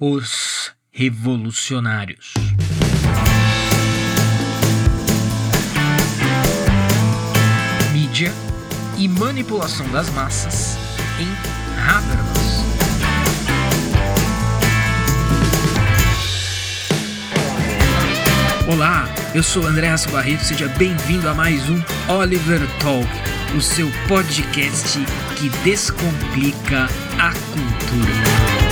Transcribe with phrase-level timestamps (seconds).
[0.00, 2.34] Os Revolucionários.
[7.92, 8.32] Mídia
[8.96, 10.78] e manipulação das massas
[11.18, 11.28] em
[11.82, 12.28] Habermas.
[18.68, 23.08] Olá, eu sou André Rasso Barreto, seja bem-vindo a mais um Oliver Talk,
[23.56, 24.96] o seu podcast
[25.36, 26.86] que descomplica
[27.18, 28.67] a cultura.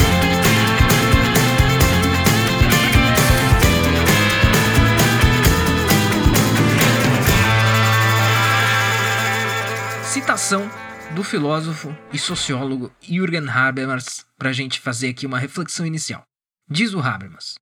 [10.36, 10.68] Citação
[11.14, 16.22] do filósofo e sociólogo Jürgen Habermas para a gente fazer aqui uma reflexão inicial.
[16.68, 17.54] Diz o Habermas: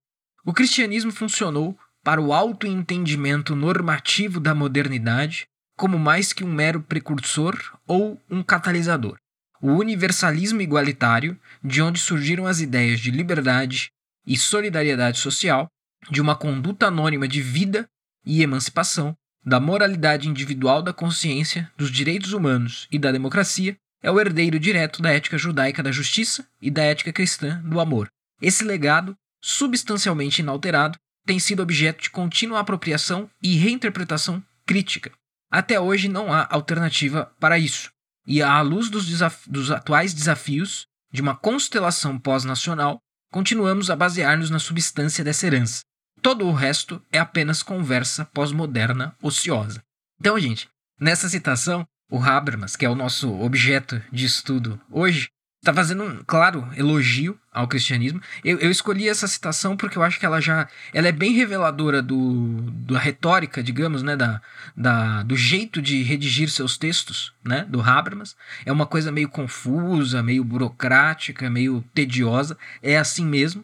[0.45, 5.46] O cristianismo funcionou para o autoentendimento normativo da modernidade
[5.77, 7.56] como mais que um mero precursor
[7.87, 9.18] ou um catalisador.
[9.62, 13.91] O universalismo igualitário, de onde surgiram as ideias de liberdade
[14.27, 15.68] e solidariedade social,
[16.10, 17.88] de uma conduta anônima de vida
[18.26, 24.20] e emancipação, da moralidade individual da consciência, dos direitos humanos e da democracia, é o
[24.20, 28.09] herdeiro direto da ética judaica da justiça e da ética cristã do amor.
[28.40, 35.10] Esse legado, substancialmente inalterado, tem sido objeto de contínua apropriação e reinterpretação crítica.
[35.51, 37.90] Até hoje não há alternativa para isso.
[38.26, 39.06] E à luz dos,
[39.46, 42.98] dos atuais desafios de uma constelação pós-nacional,
[43.30, 45.82] continuamos a basear-nos na substância dessa herança,
[46.24, 49.84] Todo o resto é apenas conversa pós-moderna ociosa.
[50.18, 55.28] Então, gente, nessa citação, o Habermas, que é o nosso objeto de estudo hoje,
[55.60, 58.22] está fazendo um claro elogio ao cristianismo.
[58.42, 62.00] Eu, eu, escolhi essa citação porque eu acho que ela já ela é bem reveladora
[62.00, 64.41] do, da retórica, digamos, né, da,
[64.75, 68.34] da, do jeito de redigir seus textos, né, do Habermas.
[68.64, 72.56] É uma coisa meio confusa, meio burocrática, meio tediosa.
[72.82, 73.62] É assim mesmo.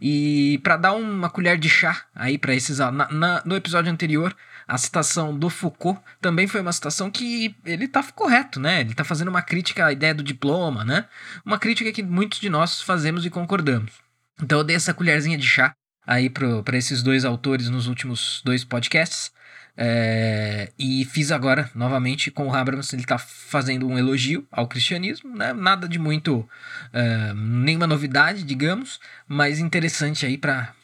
[0.00, 2.78] E para dar uma colher de chá aí para esses.
[2.78, 4.34] Na, na, no episódio anterior,
[4.66, 8.80] a citação do Foucault também foi uma citação que ele tá correto, né?
[8.80, 11.06] Ele tá fazendo uma crítica à ideia do diploma, né?
[11.44, 13.92] Uma crítica que muitos de nós fazemos e concordamos.
[14.40, 15.74] Então eu dei essa colherzinha de chá
[16.06, 19.32] aí para esses dois autores nos últimos dois podcasts.
[19.80, 25.36] É, e fiz agora, novamente, com o Habermas, ele está fazendo um elogio ao cristianismo,
[25.36, 25.52] né?
[25.52, 26.48] nada de muito,
[26.92, 30.74] é, nenhuma novidade, digamos, mas interessante aí para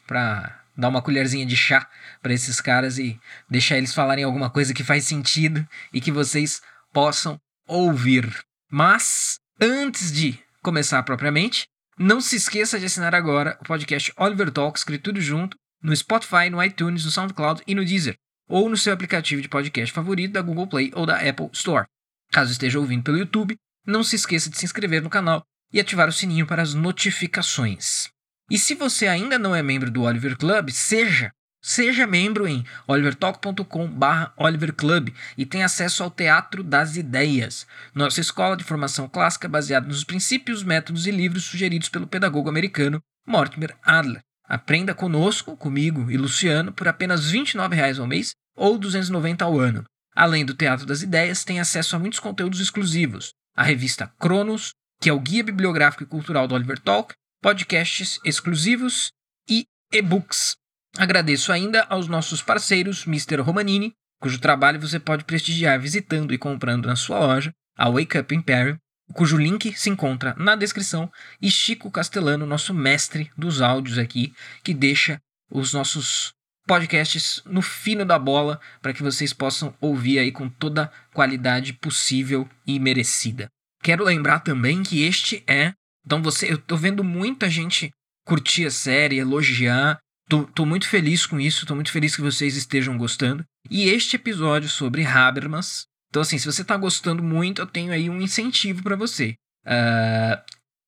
[0.77, 1.89] dar uma colherzinha de chá
[2.21, 3.19] para esses caras e
[3.49, 6.61] deixar eles falarem alguma coisa que faz sentido e que vocês
[6.93, 8.33] possam ouvir.
[8.71, 11.67] Mas, antes de começar propriamente,
[11.99, 16.49] não se esqueça de assinar agora o podcast Oliver Talk, escrito tudo junto, no Spotify,
[16.49, 18.15] no iTunes, no SoundCloud e no Deezer
[18.47, 21.85] ou no seu aplicativo de podcast favorito da Google Play ou da Apple Store.
[22.31, 26.09] Caso esteja ouvindo pelo YouTube, não se esqueça de se inscrever no canal e ativar
[26.09, 28.09] o sininho para as notificações.
[28.49, 31.31] E se você ainda não é membro do Oliver Club, seja!
[31.67, 39.09] Seja membro em olivertalk.com/oliverclub e tenha acesso ao Teatro das Ideias, nossa escola de formação
[39.09, 44.21] clássica baseada nos princípios, métodos e livros sugeridos pelo pedagogo americano Mortimer Adler.
[44.47, 49.59] Aprenda conosco, comigo e Luciano, por apenas R$ 29,00 ao mês ou R$ 290 ao
[49.59, 49.83] ano.
[50.15, 53.33] Além do Teatro das Ideias, tem acesso a muitos conteúdos exclusivos.
[53.55, 59.11] A revista Cronos, que é o guia bibliográfico e cultural do Oliver Talk, podcasts exclusivos
[59.49, 60.55] e e-books.
[60.97, 63.41] Agradeço ainda aos nossos parceiros Mr.
[63.41, 63.91] Romanini,
[64.21, 68.77] cujo trabalho você pode prestigiar visitando e comprando na sua loja, a Wake Up Imperium,
[69.13, 71.11] cujo link se encontra na descrição,
[71.41, 74.33] e Chico Castellano, nosso mestre dos áudios aqui,
[74.63, 76.33] que deixa os nossos
[76.65, 82.49] podcasts no fino da bola para que vocês possam ouvir aí com toda qualidade possível
[82.65, 83.47] e merecida.
[83.83, 85.73] Quero lembrar também que este é,
[86.05, 87.91] então você, eu tô vendo muita gente
[88.25, 92.57] curtir a série, elogiar, tô, tô muito feliz com isso, tô muito feliz que vocês
[92.57, 93.43] estejam gostando.
[93.69, 98.09] E este episódio sobre Habermas então, assim, se você está gostando muito, eu tenho aí
[98.09, 99.35] um incentivo para você.
[99.65, 100.41] Uh,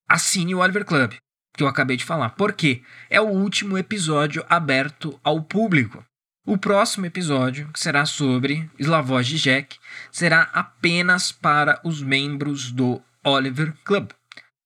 [0.07, 1.15] assine o Oliver Club,
[1.53, 2.29] que eu acabei de falar.
[2.29, 2.81] Por quê?
[3.09, 6.01] É o último episódio aberto ao público.
[6.45, 9.77] O próximo episódio, que será sobre Slavoj Žižek,
[10.13, 14.11] será apenas para os membros do Oliver Club.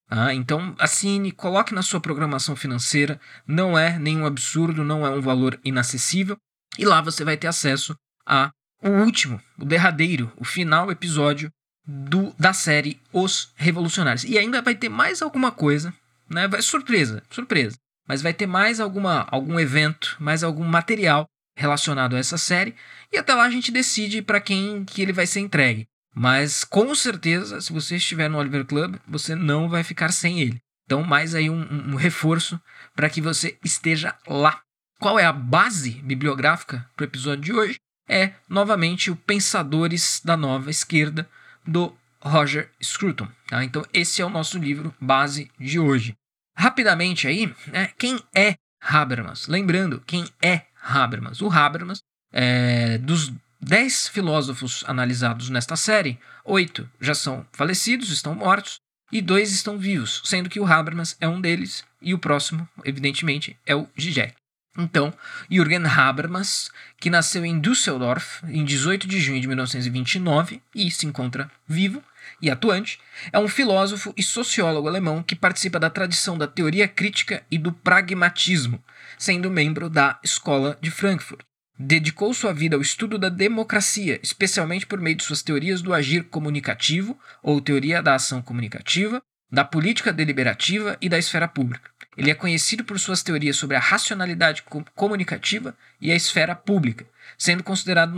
[0.07, 5.21] Ah, então assine, coloque na sua programação financeira, não é nenhum absurdo, não é um
[5.21, 6.37] valor inacessível,
[6.77, 7.95] e lá você vai ter acesso
[8.27, 11.51] a o último, o derradeiro, o final episódio
[11.85, 14.23] do, da série Os Revolucionários.
[14.23, 15.93] E ainda vai ter mais alguma coisa,
[16.29, 16.47] né?
[16.47, 17.77] Vai surpresa, surpresa.
[18.07, 22.75] Mas vai ter mais alguma algum evento, mais algum material relacionado a essa série
[23.11, 25.87] e até lá a gente decide para quem que ele vai ser entregue.
[26.13, 30.61] Mas com certeza, se você estiver no Oliver Club, você não vai ficar sem ele.
[30.85, 32.59] Então, mais aí um, um reforço
[32.95, 34.61] para que você esteja lá.
[34.99, 37.79] Qual é a base bibliográfica para o episódio de hoje?
[38.11, 41.29] É, novamente, o Pensadores da Nova Esquerda,
[41.65, 43.25] do Roger Scruton.
[43.47, 43.63] Tá?
[43.63, 46.13] Então, esse é o nosso livro base de hoje.
[46.53, 49.47] Rapidamente aí, né, quem é Habermas?
[49.47, 51.41] Lembrando, quem é Habermas?
[51.41, 51.99] O Habermas,
[52.33, 53.31] é, dos
[53.61, 58.75] dez filósofos analisados nesta série, oito já são falecidos, estão mortos,
[59.09, 63.57] e dois estão vivos, sendo que o Habermas é um deles e o próximo, evidentemente,
[63.65, 64.40] é o Zizek.
[64.77, 65.13] Então,
[65.49, 71.51] Jürgen Habermas, que nasceu em Düsseldorf em 18 de junho de 1929 e se encontra
[71.67, 72.01] vivo
[72.41, 72.99] e atuante,
[73.33, 77.73] é um filósofo e sociólogo alemão que participa da tradição da teoria crítica e do
[77.73, 78.81] pragmatismo,
[79.17, 81.41] sendo membro da Escola de Frankfurt.
[81.77, 86.23] Dedicou sua vida ao estudo da democracia, especialmente por meio de suas teorias do agir
[86.25, 89.21] comunicativo, ou teoria da ação comunicativa,
[89.51, 91.90] da política deliberativa e da esfera pública.
[92.17, 94.63] Ele é conhecido por suas teorias sobre a racionalidade
[94.95, 97.05] comunicativa e a esfera pública,
[97.37, 98.13] sendo considerado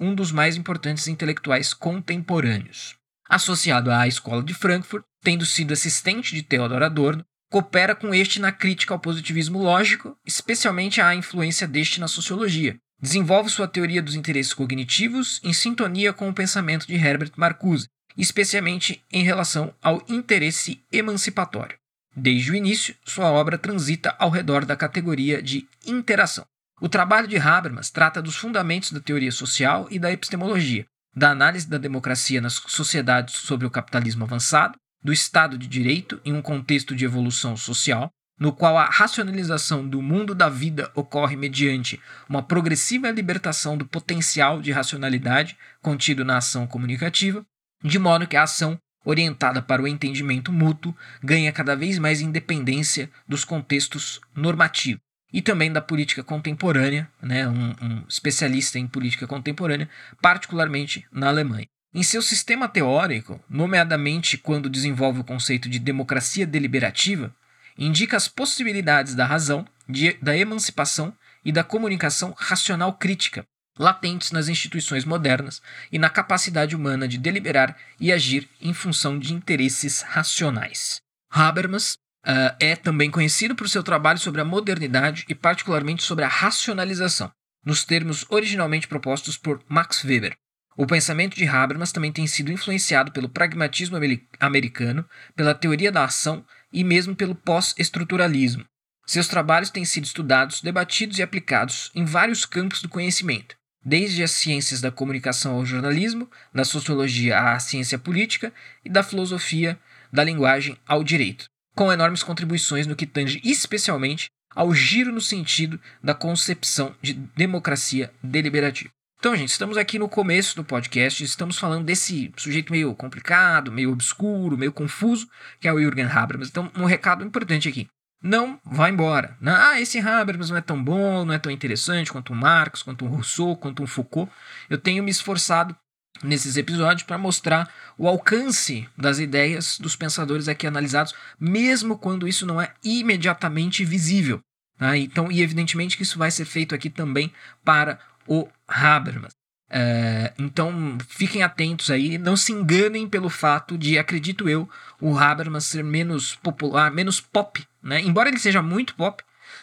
[0.00, 2.96] um dos mais, importantes intelectuais contemporâneos.
[3.28, 8.52] Associado à Escola de Frankfurt, tendo sido assistente de Theodor Adorno, coopera com este na
[8.52, 12.76] crítica ao positivismo lógico, especialmente à influência deste na sociologia.
[13.00, 19.02] Desenvolve sua teoria dos interesses cognitivos em sintonia com o pensamento de Herbert Marcuse, especialmente
[19.12, 21.76] em relação ao interesse emancipatório.
[22.16, 26.44] Desde o início, sua obra transita ao redor da categoria de interação.
[26.80, 31.68] O trabalho de Habermas trata dos fundamentos da teoria social e da epistemologia, da análise
[31.68, 36.94] da democracia nas sociedades sobre o capitalismo avançado, do Estado de Direito em um contexto
[36.94, 43.10] de evolução social, no qual a racionalização do mundo da vida ocorre mediante uma progressiva
[43.10, 47.44] libertação do potencial de racionalidade contido na ação comunicativa,
[47.82, 53.10] de modo que a ação orientada para o entendimento mútuo ganha cada vez mais independência
[53.28, 55.02] dos contextos normativos
[55.32, 59.88] e também da política contemporânea, né, um, um especialista em política contemporânea,
[60.22, 61.66] particularmente na Alemanha.
[61.92, 67.34] Em seu sistema teórico, nomeadamente quando desenvolve o conceito de democracia deliberativa,
[67.76, 71.12] indica as possibilidades da razão, de, da emancipação
[71.44, 73.44] e da comunicação racional crítica,
[73.78, 75.60] latentes nas instituições modernas
[75.90, 81.00] e na capacidade humana de deliberar e agir em função de interesses racionais.
[81.30, 81.94] Habermas
[82.26, 87.30] uh, é também conhecido por seu trabalho sobre a modernidade e, particularmente, sobre a racionalização,
[87.64, 90.36] nos termos originalmente propostos por Max Weber.
[90.76, 93.96] O pensamento de Habermas também tem sido influenciado pelo pragmatismo
[94.40, 98.64] americano, pela teoria da ação e mesmo pelo pós-estruturalismo.
[99.06, 103.54] Seus trabalhos têm sido estudados, debatidos e aplicados em vários campos do conhecimento,
[103.84, 108.52] desde as ciências da comunicação ao jornalismo, da sociologia à ciência política
[108.84, 109.78] e da filosofia
[110.12, 115.80] da linguagem ao direito com enormes contribuições no que tange especialmente ao giro no sentido
[116.02, 118.90] da concepção de democracia deliberativa.
[119.18, 123.90] Então, gente, estamos aqui no começo do podcast, estamos falando desse sujeito meio complicado, meio
[123.90, 125.26] obscuro, meio confuso,
[125.58, 126.48] que é o Jürgen Habermas.
[126.48, 127.88] Então, um recado importante aqui.
[128.24, 129.36] Não vá embora.
[129.44, 133.04] Ah, esse Habermas não é tão bom, não é tão interessante quanto um Marx, quanto
[133.04, 134.32] um Rousseau, quanto um Foucault.
[134.70, 135.76] Eu tenho me esforçado
[136.22, 142.46] nesses episódios para mostrar o alcance das ideias dos pensadores aqui analisados, mesmo quando isso
[142.46, 144.40] não é imediatamente visível.
[144.78, 144.96] Tá?
[144.96, 147.30] Então, e evidentemente que isso vai ser feito aqui também
[147.62, 149.32] para o Habermas.
[149.68, 154.66] É, então, fiquem atentos aí, não se enganem pelo fato de, acredito eu,
[154.98, 158.00] o Habermas ser menos popular, menos pop, né?
[158.00, 159.22] Embora ele seja muito pop,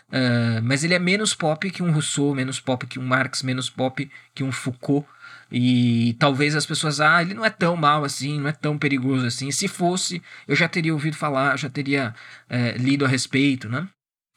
[0.10, 3.70] uh, mas ele é menos pop que um Rousseau, menos pop que um Marx, menos
[3.70, 5.08] pop que um Foucault,
[5.51, 9.25] e talvez as pessoas, ah, ele não é tão mal assim, não é tão perigoso
[9.25, 9.51] assim.
[9.51, 12.16] Se fosse, eu já teria ouvido falar, já teria
[12.50, 13.88] é, lido a respeito, né?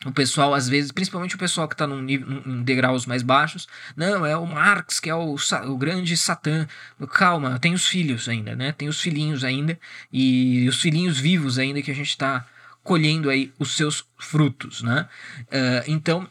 [0.04, 4.36] O pessoal, às vezes, principalmente o pessoal que está em degraus mais baixos, não, é
[4.36, 5.36] o Marx, que é o,
[5.66, 6.66] o grande Satã.
[7.12, 8.72] Calma, tem os filhos ainda, né?
[8.72, 9.78] Tem os filhinhos ainda,
[10.12, 12.44] e os filhinhos vivos ainda que a gente está
[12.84, 15.08] colhendo aí os seus frutos, né?
[15.44, 16.28] Uh, então,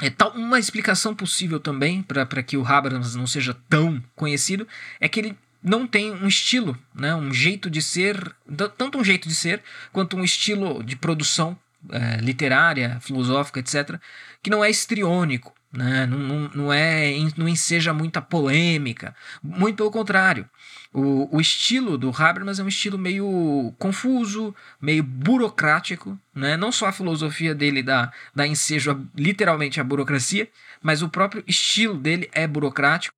[0.00, 4.68] é, tal, uma explicação possível também para que o Habermas não seja tão conhecido
[5.00, 8.36] é que ele não tem um estilo, né, um jeito de ser,
[8.76, 11.58] tanto um jeito de ser quanto um estilo de produção
[11.90, 13.98] é, literária, filosófica, etc.,
[14.42, 19.90] que não é estriônico, né, não, não, não, é, não enseja muita polêmica, muito pelo
[19.90, 20.46] contrário.
[20.94, 26.56] O, o estilo do Habermas é um estilo meio confuso, meio burocrático, né?
[26.56, 30.48] Não só a filosofia dele dá, dá ensejo a, literalmente à burocracia,
[30.80, 33.12] mas o próprio estilo dele é burocrático.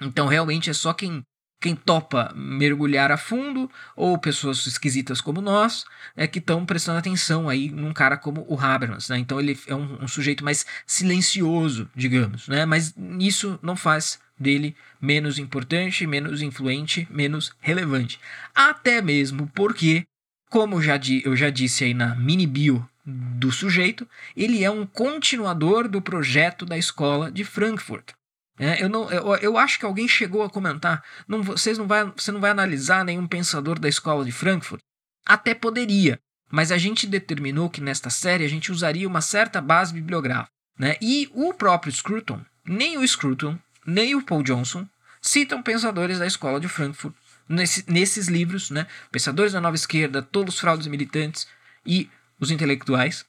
[0.00, 1.22] Então, realmente, é só quem
[1.60, 5.84] quem topa mergulhar a fundo, ou pessoas esquisitas como nós,
[6.16, 9.18] é que estão prestando atenção aí num cara como o Habermas, né?
[9.18, 12.64] Então ele é um, um, sujeito mais silencioso, digamos, né?
[12.64, 18.18] Mas isso não faz dele menos importante, menos influente, menos relevante.
[18.54, 20.04] Até mesmo porque,
[20.48, 25.88] como já eu já disse aí na mini bio do sujeito, ele é um continuador
[25.88, 28.12] do projeto da escola de Frankfurt.
[28.58, 31.02] É, eu, não, eu, eu, acho que alguém chegou a comentar.
[31.26, 34.82] Não, vocês não vai, você não vai analisar nenhum pensador da escola de Frankfurt?
[35.26, 36.18] Até poderia,
[36.50, 40.50] mas a gente determinou que nesta série a gente usaria uma certa base bibliográfica.
[40.78, 40.96] Né?
[41.00, 44.86] E o próprio Scruton, nem o Scruton, nem o Paul Johnson
[45.20, 47.14] citam pensadores da escola de Frankfurt
[47.48, 48.86] nesse, nesses livros, né?
[49.10, 51.46] Pensadores da Nova Esquerda, Todos os Fraudes Militantes
[51.84, 52.08] e
[52.38, 53.24] os Intelectuais.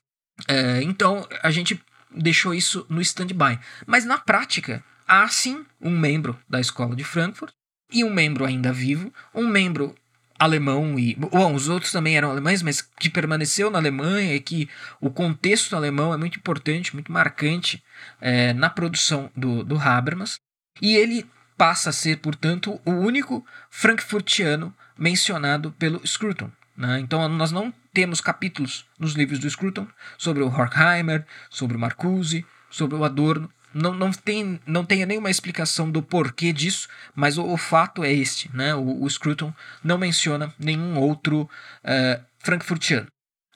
[0.48, 3.60] É, então a gente deixou isso no stand-by.
[3.86, 7.54] Mas na prática, há sim um membro da escola de Frankfurt
[7.92, 9.96] e um membro ainda vivo, um membro
[10.42, 14.68] alemão e bom, os outros também eram alemães, mas que permaneceu na Alemanha e que
[15.00, 17.84] o contexto alemão é muito importante, muito marcante
[18.20, 20.40] é, na produção do, do Habermas
[20.82, 26.50] e ele passa a ser, portanto, o único frankfurtiano mencionado pelo Scruton.
[26.76, 27.00] Né?
[27.00, 32.44] Então nós não temos capítulos nos livros do Scruton sobre o Horkheimer, sobre o Marcuse,
[32.68, 37.46] sobre o Adorno, não, não, tem, não tenha nenhuma explicação do porquê disso, mas o,
[37.46, 38.76] o fato é este, né?
[38.76, 43.08] O, o, Scruton não menciona nenhum outro uh, frankfurtiano.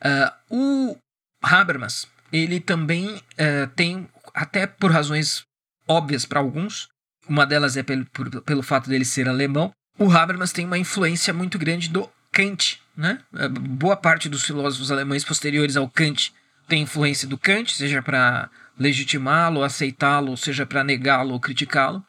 [0.03, 0.97] Uh, o
[1.41, 5.43] Habermas, ele também uh, tem, até por razões
[5.87, 6.87] óbvias para alguns,
[7.27, 11.33] uma delas é pelo, por, pelo fato dele ser alemão, o Habermas tem uma influência
[11.33, 13.19] muito grande do Kant, né?
[13.61, 16.33] Boa parte dos filósofos alemães posteriores ao Kant
[16.67, 21.99] tem influência do Kant, seja para legitimá-lo, aceitá-lo, seja para negá-lo ou criticá-lo.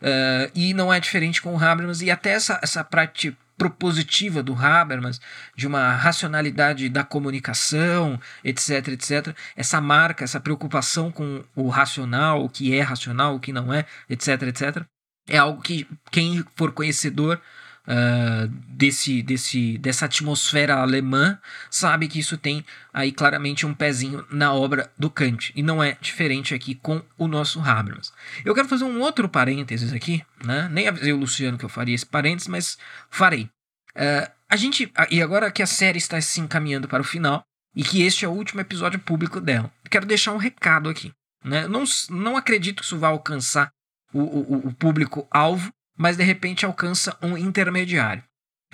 [0.00, 4.54] Uh, e não é diferente com o Habermas, e até essa, essa prática propositiva do
[4.54, 5.20] Habermas,
[5.56, 9.34] de uma racionalidade da comunicação, etc, etc.
[9.56, 13.86] Essa marca, essa preocupação com o racional, o que é racional, o que não é,
[14.10, 14.84] etc, etc.
[15.28, 17.40] É algo que quem for conhecedor
[17.86, 21.38] uh, desse, desse, dessa atmosfera alemã,
[21.70, 25.52] sabe que isso tem aí claramente um pezinho na obra do Kant.
[25.54, 28.12] E não é diferente aqui com o nosso Habermas.
[28.44, 30.68] Eu quero fazer um outro parênteses aqui, né?
[30.70, 32.78] nem avisei o Luciano que eu faria esse parênteses, mas
[33.10, 33.44] farei.
[33.94, 37.82] Uh, a gente, e agora que a série está se encaminhando para o final, e
[37.82, 41.12] que este é o último episódio público dela, quero deixar um recado aqui.
[41.44, 41.68] Né?
[41.68, 43.70] Não, não acredito que isso vá alcançar
[44.12, 48.22] o, o, o público-alvo, mas de repente alcança um intermediário.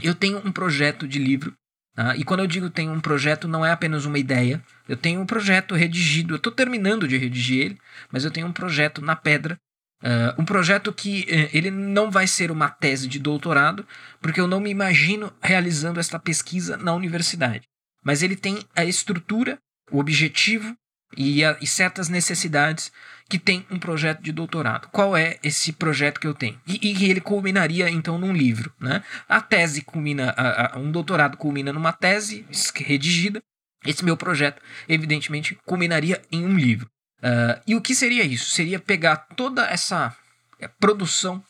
[0.02, 1.54] Eu tenho um projeto de livro,
[1.94, 2.16] tá?
[2.16, 5.26] e quando eu digo tenho um projeto, não é apenas uma ideia, eu tenho um
[5.26, 7.78] projeto redigido, eu estou terminando de redigir ele,
[8.10, 9.58] mas eu tenho um projeto na pedra,
[10.02, 13.86] uh, um projeto que uh, ele não vai ser uma tese de doutorado,
[14.20, 17.62] porque eu não me imagino realizando esta pesquisa na universidade.
[18.04, 19.58] Mas ele tem a estrutura,
[19.90, 20.76] o objetivo
[21.16, 22.90] e, a, e certas necessidades
[23.32, 24.88] que tem um projeto de doutorado.
[24.92, 26.60] Qual é esse projeto que eu tenho?
[26.66, 28.70] E, e ele culminaria então num livro.
[28.78, 29.02] Né?
[29.26, 32.44] A tese culmina, a, a, um doutorado culmina numa tese
[32.76, 33.42] redigida.
[33.86, 36.90] Esse meu projeto, evidentemente, culminaria em um livro.
[37.20, 38.50] Uh, e o que seria isso?
[38.50, 40.14] Seria pegar toda essa
[40.60, 41.42] é, produção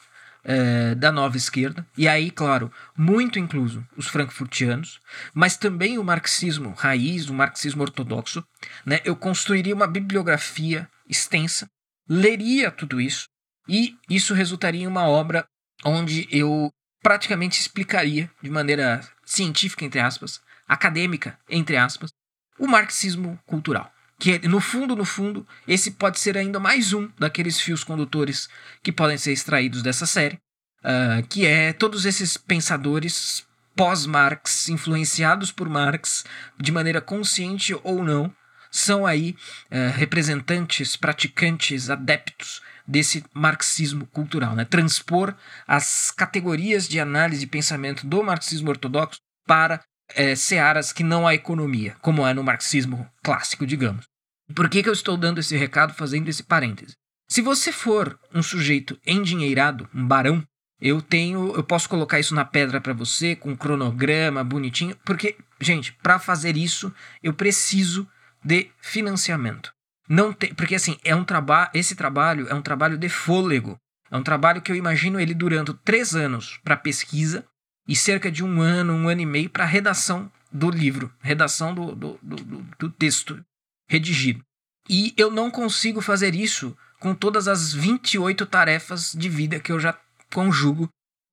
[0.45, 5.01] é, da nova esquerda, e aí, claro, muito incluso os frankfurtianos,
[5.33, 8.45] mas também o marxismo raiz, o marxismo ortodoxo.
[8.85, 9.01] Né?
[9.05, 11.69] Eu construiria uma bibliografia extensa,
[12.09, 13.27] leria tudo isso,
[13.69, 15.47] e isso resultaria em uma obra
[15.85, 22.11] onde eu praticamente explicaria de maneira científica, entre aspas, acadêmica, entre aspas,
[22.59, 23.93] o marxismo cultural.
[24.19, 28.49] Que no fundo, no fundo, esse pode ser ainda mais um daqueles fios condutores
[28.83, 30.39] que podem ser extraídos dessa série,
[30.85, 33.45] uh, que é todos esses pensadores
[33.75, 36.25] pós-Marx, influenciados por Marx,
[36.61, 38.33] de maneira consciente ou não,
[38.73, 39.37] são aí
[39.71, 44.65] uh, representantes, praticantes, adeptos desse marxismo cultural, né?
[44.65, 45.35] transpor
[45.69, 49.81] as categorias de análise e pensamento do marxismo ortodoxo para
[50.15, 54.05] é, searas que não há economia, como é no marxismo clássico, digamos.
[54.55, 56.95] Por que, que eu estou dando esse recado, fazendo esse parêntese?
[57.29, 60.43] Se você for um sujeito endinheirado, um barão,
[60.81, 65.37] eu tenho, eu posso colocar isso na pedra para você com um cronograma bonitinho, porque,
[65.61, 68.07] gente, para fazer isso eu preciso
[68.45, 69.73] de financiamento.
[70.09, 73.77] Não porque assim, é um trabalho, esse trabalho é um trabalho de fôlego.
[74.11, 77.47] É um trabalho que eu imagino ele durando três anos para pesquisa
[77.89, 81.95] e cerca de um ano, um ano e meio para redação do livro, redação do,
[81.95, 83.43] do, do, do texto
[83.89, 84.43] redigido.
[84.89, 89.81] E eu não consigo fazer isso com todas as 28 tarefas de vida que eu
[89.81, 89.99] já
[90.33, 90.89] conjugo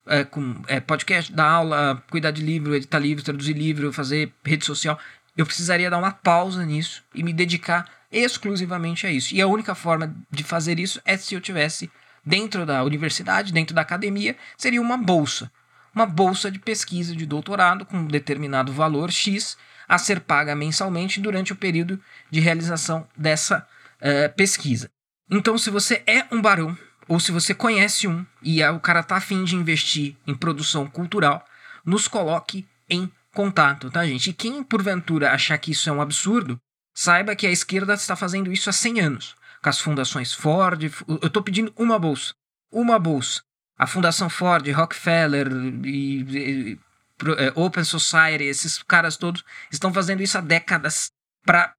[0.07, 4.65] é, com é, podcast, dar aula, cuidar de livro, editar livro, traduzir livro, fazer rede
[4.65, 4.99] social.
[5.39, 9.33] Eu precisaria dar uma pausa nisso e me dedicar exclusivamente a isso.
[9.33, 11.89] E a única forma de fazer isso é se eu tivesse
[12.25, 15.49] dentro da universidade, dentro da academia, seria uma bolsa.
[15.95, 21.21] Uma bolsa de pesquisa de doutorado com um determinado valor X a ser paga mensalmente
[21.21, 23.65] durante o período de realização dessa
[24.01, 24.91] uh, pesquisa.
[25.31, 26.77] Então, se você é um barão,
[27.07, 31.45] ou se você conhece um e o cara tá afim de investir em produção cultural,
[31.85, 34.31] nos coloque em contato, tá, gente?
[34.31, 36.59] E quem porventura achar que isso é um absurdo,
[36.93, 39.35] saiba que a esquerda está fazendo isso há 100 anos.
[39.63, 42.33] Com as fundações Ford, eu estou pedindo uma bolsa.
[42.69, 43.41] Uma bolsa.
[43.77, 45.47] A Fundação Ford, Rockefeller
[45.85, 46.79] e, e
[47.37, 49.41] é, Open Society, esses caras todos
[49.71, 51.09] estão fazendo isso há décadas
[51.45, 51.73] para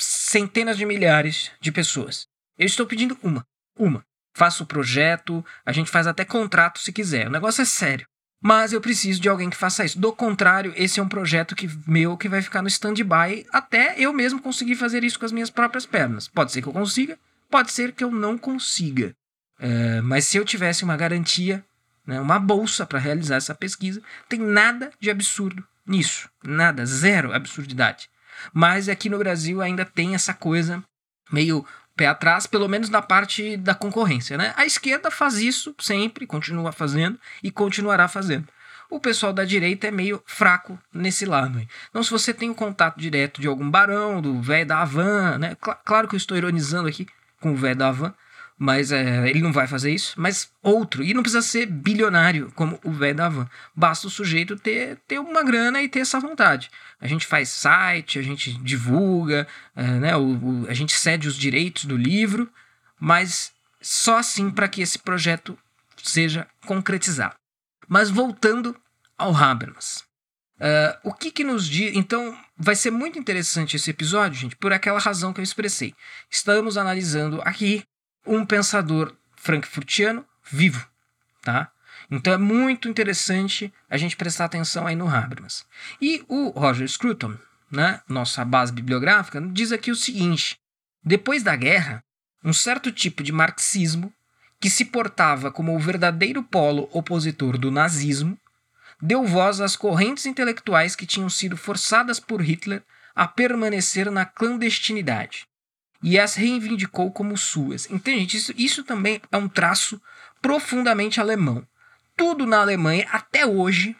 [0.00, 2.26] centenas de milhares de pessoas.
[2.58, 3.44] Eu estou pedindo uma,
[3.78, 4.02] uma.
[4.34, 7.28] Faço o projeto, a gente faz até contrato se quiser.
[7.28, 8.06] O negócio é sério.
[8.42, 9.98] Mas eu preciso de alguém que faça isso.
[9.98, 14.12] Do contrário, esse é um projeto que meu que vai ficar no stand-by até eu
[14.12, 16.26] mesmo conseguir fazer isso com as minhas próprias pernas.
[16.26, 17.16] Pode ser que eu consiga,
[17.48, 19.14] pode ser que eu não consiga.
[19.60, 21.64] É, mas se eu tivesse uma garantia,
[22.06, 24.02] né, uma bolsa para realizar essa pesquisa.
[24.28, 26.28] Tem nada de absurdo nisso.
[26.42, 28.08] Nada, zero absurdidade.
[28.52, 30.82] Mas aqui no Brasil ainda tem essa coisa
[31.30, 31.64] meio
[31.96, 34.36] pé atrás, pelo menos na parte da concorrência.
[34.36, 34.52] Né?
[34.56, 38.48] A esquerda faz isso sempre, continua fazendo e continuará fazendo.
[38.90, 41.58] O pessoal da direita é meio fraco nesse lado.
[41.58, 41.68] Hein?
[41.88, 45.38] Então, se você tem o um contato direto de algum barão, do velho da Havan,
[45.38, 45.56] né?
[45.64, 47.06] Cl claro que eu estou ironizando aqui
[47.40, 48.14] com o velho da Havan,
[48.62, 50.14] mas é, ele não vai fazer isso.
[50.16, 53.50] Mas outro, e não precisa ser bilionário como o velho da van.
[53.74, 56.70] Basta o sujeito ter, ter uma grana e ter essa vontade.
[57.00, 61.34] A gente faz site, a gente divulga, é, né, o, o, a gente cede os
[61.34, 62.48] direitos do livro,
[63.00, 63.50] mas
[63.80, 65.58] só assim para que esse projeto
[66.00, 67.34] seja concretizado.
[67.88, 68.76] Mas voltando
[69.18, 70.04] ao Habermas.
[70.60, 71.96] Uh, o que, que nos diz.
[71.96, 75.92] Então, vai ser muito interessante esse episódio, gente, por aquela razão que eu expressei.
[76.30, 77.82] Estamos analisando aqui
[78.26, 80.86] um pensador frankfurtiano vivo,
[81.42, 81.70] tá?
[82.10, 85.64] Então é muito interessante a gente prestar atenção aí no Habermas.
[86.00, 87.36] E o Roger Scruton,
[87.70, 90.58] né, nossa base bibliográfica, diz aqui o seguinte:
[91.02, 92.04] depois da guerra,
[92.44, 94.12] um certo tipo de marxismo
[94.60, 98.38] que se portava como o verdadeiro polo opositor do nazismo
[99.00, 105.48] deu voz às correntes intelectuais que tinham sido forçadas por Hitler a permanecer na clandestinidade
[106.02, 107.88] e as reivindicou como suas.
[107.90, 108.36] Entende?
[108.36, 110.00] Isso, isso também é um traço
[110.40, 111.66] profundamente alemão.
[112.16, 113.96] Tudo na Alemanha, até hoje,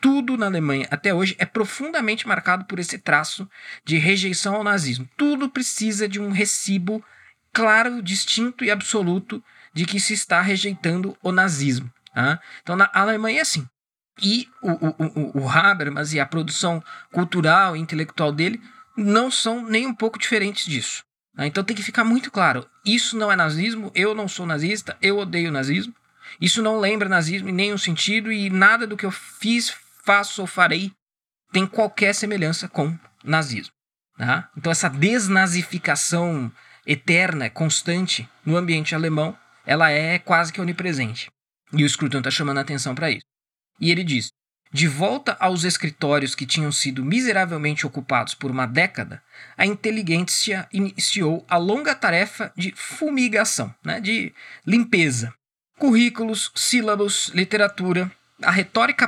[0.00, 3.48] tudo na Alemanha até hoje é profundamente marcado por esse traço
[3.84, 5.08] de rejeição ao nazismo.
[5.16, 7.04] Tudo precisa de um recibo
[7.52, 11.92] claro, distinto e absoluto de que se está rejeitando o nazismo.
[12.12, 12.40] Tá?
[12.62, 13.66] Então, na Alemanha é assim.
[14.20, 18.60] E o, o, o, o Habermas e a produção cultural e intelectual dele
[18.96, 21.04] não são nem um pouco diferentes disso.
[21.34, 21.46] Né?
[21.46, 25.18] Então tem que ficar muito claro: isso não é nazismo, eu não sou nazista, eu
[25.18, 25.94] odeio nazismo.
[26.40, 30.46] Isso não lembra nazismo em nenhum sentido e nada do que eu fiz, faço ou
[30.46, 30.92] farei
[31.52, 33.74] tem qualquer semelhança com nazismo.
[34.16, 34.50] Tá?
[34.56, 36.50] Então essa desnazificação
[36.86, 41.30] eterna, constante no ambiente alemão, ela é quase que onipresente.
[41.72, 43.26] E o Scruton está chamando a atenção para isso.
[43.78, 44.30] E ele diz:
[44.72, 49.22] de volta aos escritórios que tinham sido miseravelmente ocupados por uma década,
[49.56, 54.32] a inteligência iniciou a longa tarefa de fumigação, né, de
[54.66, 55.34] limpeza.
[55.78, 58.10] Currículos, sílabos, literatura,
[58.42, 59.06] a retórica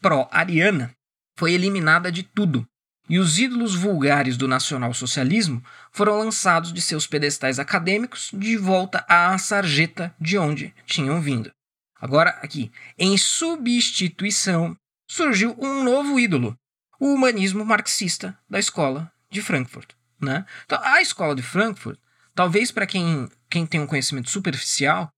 [0.00, 0.92] pró-ariana
[1.36, 2.64] foi eliminada de tudo,
[3.08, 9.36] e os ídolos vulgares do nacionalsocialismo foram lançados de seus pedestais acadêmicos de volta à
[9.36, 11.50] sarjeta de onde tinham vindo.
[12.00, 14.76] Agora, aqui, em substituição
[15.12, 16.58] surgiu um novo ídolo,
[16.98, 19.90] o humanismo marxista da escola de Frankfurt.
[20.18, 20.46] Né?
[20.64, 21.98] Então, a escola de Frankfurt,
[22.34, 25.12] talvez para quem, quem tem um conhecimento superficial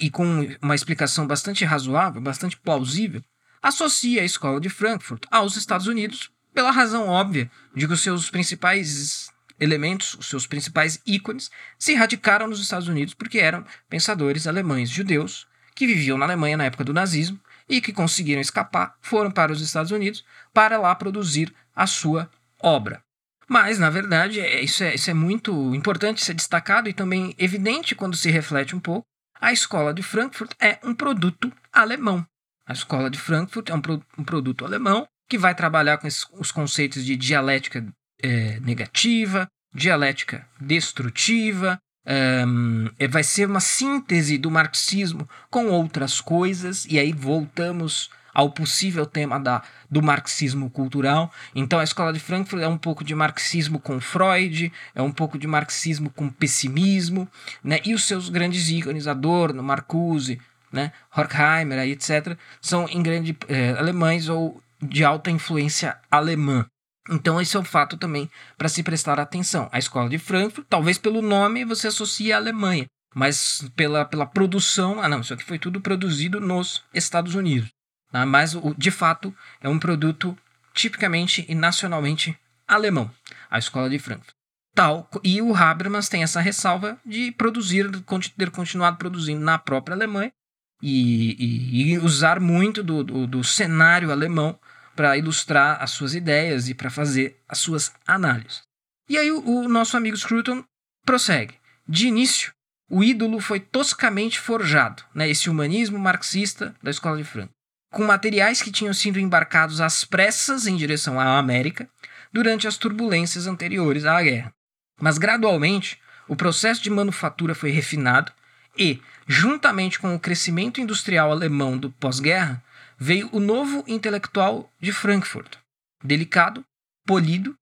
[0.00, 0.24] e com
[0.60, 3.22] uma explicação bastante razoável, bastante plausível,
[3.62, 8.28] associa a escola de Frankfurt aos Estados Unidos pela razão óbvia de que os seus
[8.28, 9.30] principais
[9.60, 15.46] elementos, os seus principais ícones, se radicaram nos Estados Unidos porque eram pensadores alemães judeus
[15.76, 17.38] que viviam na Alemanha na época do nazismo
[17.72, 22.30] e que conseguiram escapar foram para os Estados Unidos para lá produzir a sua
[22.60, 23.02] obra.
[23.48, 27.94] Mas, na verdade, é, isso é, isso é muito importante ser destacado e também evidente
[27.94, 29.06] quando se reflete um pouco.
[29.40, 32.26] A escola de Frankfurt é um produto alemão.
[32.66, 36.26] A escola de Frankfurt é um, pro, um produto alemão que vai trabalhar com esses,
[36.32, 37.84] os conceitos de dialética
[38.22, 46.98] é, negativa, dialética destrutiva, Um, vai ser uma síntese do marxismo com outras coisas, e
[46.98, 51.30] aí voltamos ao possível tema da, do marxismo cultural.
[51.54, 55.38] Então a escola de Frankfurt é um pouco de marxismo com Freud, é um pouco
[55.38, 57.28] de marxismo com pessimismo,
[57.62, 57.78] né?
[57.84, 60.40] e os seus grandes ícones, Adorno, Marcuse,
[60.72, 60.90] né?
[61.14, 66.66] Horkheimer, etc., são em grande é, alemães ou de alta influência alemã.
[67.10, 69.68] Então, esse é um fato também para se prestar atenção.
[69.72, 75.00] A escola de Frankfurt, talvez pelo nome você associe à Alemanha, mas pela, pela produção,
[75.00, 77.70] ah não, isso aqui foi tudo produzido nos Estados Unidos.
[78.10, 78.24] Tá?
[78.24, 80.36] Mas, de fato, é um produto
[80.72, 83.10] tipicamente e nacionalmente alemão,
[83.50, 84.34] a escola de Frankfurt.
[84.74, 87.90] Tal, e o Habermas tem essa ressalva de produzir,
[88.38, 90.32] ter continuado produzindo na própria Alemanha
[90.80, 94.58] e, e, e usar muito do, do, do cenário alemão
[94.94, 98.62] para ilustrar as suas ideias e para fazer as suas análises.
[99.08, 100.64] E aí o, o nosso amigo Scruton
[101.04, 101.54] prossegue.
[101.88, 102.52] De início,
[102.88, 107.56] o ídolo foi toscamente forjado, né, esse humanismo marxista da Escola de Frankfurt,
[107.90, 111.88] com materiais que tinham sido embarcados às pressas em direção à América
[112.32, 114.52] durante as turbulências anteriores à guerra.
[115.00, 118.32] Mas gradualmente, o processo de manufatura foi refinado
[118.78, 122.62] e, juntamente com o crescimento industrial alemão do pós-guerra,
[123.02, 125.56] veio o novo intelectual de Frankfurt,
[126.04, 126.64] delicado,
[127.04, 127.52] polido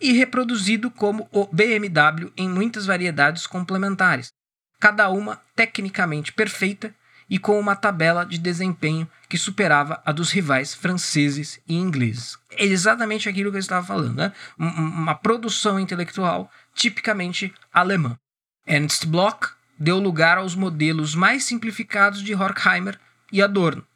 [0.00, 4.32] e reproduzido como o BMW em muitas variedades complementares,
[4.80, 6.94] cada uma tecnicamente perfeita
[7.28, 12.38] e com uma tabela de desempenho que superava a dos rivais franceses e ingleses.
[12.52, 14.32] É exatamente aquilo que eu estava falando, né?
[14.58, 18.18] uma produção intelectual tipicamente alemã.
[18.66, 22.98] Ernst Bloch deu lugar aos modelos mais simplificados de Horkheimer
[23.30, 23.86] e Adorno,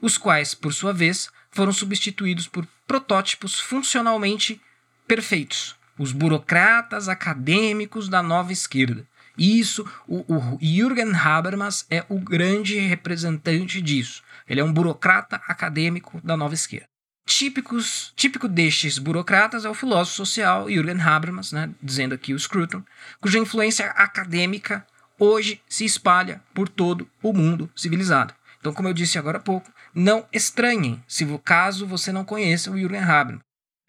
[0.00, 4.60] os quais, por sua vez, foram substituídos por protótipos funcionalmente
[5.06, 9.06] perfeitos, os burocratas acadêmicos da nova esquerda.
[9.36, 14.22] Isso, o, o Jürgen Habermas é o grande representante disso.
[14.48, 16.88] Ele é um burocrata acadêmico da nova esquerda.
[17.24, 22.82] Típicos, típico destes burocratas é o filósofo social Jürgen Habermas, né, dizendo aqui o Scruton,
[23.20, 24.84] cuja influência acadêmica
[25.18, 28.34] hoje se espalha por todo o mundo civilizado.
[28.58, 32.78] Então, como eu disse agora há pouco, não estranhem se caso você não conheça o
[32.78, 33.42] Jürgen Habermas.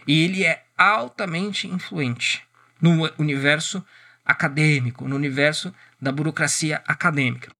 [0.07, 2.43] E ele é altamente influente
[2.81, 3.85] no universo
[4.25, 7.51] acadêmico, no universo da burocracia acadêmica.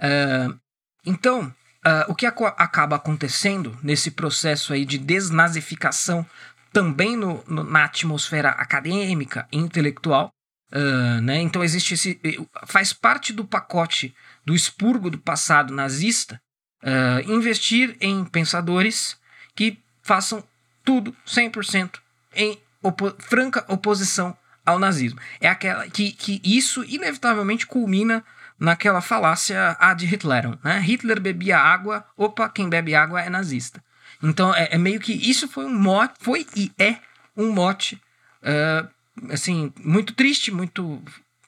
[0.00, 0.58] Uh,
[1.04, 1.54] então,
[1.86, 6.24] uh, o que ac acaba acontecendo nesse processo aí de desnazificação
[6.72, 10.30] também no, no, na atmosfera acadêmica e intelectual,
[10.72, 11.40] uh, né?
[11.40, 12.18] então existe esse,
[12.66, 16.40] faz parte do pacote do expurgo do passado nazista
[16.82, 19.16] uh, investir em pensadores
[19.54, 20.42] que façam
[20.84, 21.98] tudo 100%
[22.34, 25.20] em opo franca oposição ao nazismo.
[25.40, 28.24] É aquela que, que isso inevitavelmente culmina
[28.58, 30.78] naquela falácia ad Hitlerum, né?
[30.80, 33.82] Hitler bebia água, opa, quem bebe água é nazista.
[34.22, 36.96] Então é, é meio que isso foi um mote, foi e é
[37.36, 38.00] um mote
[38.42, 38.88] uh,
[39.32, 41.02] assim muito triste, muito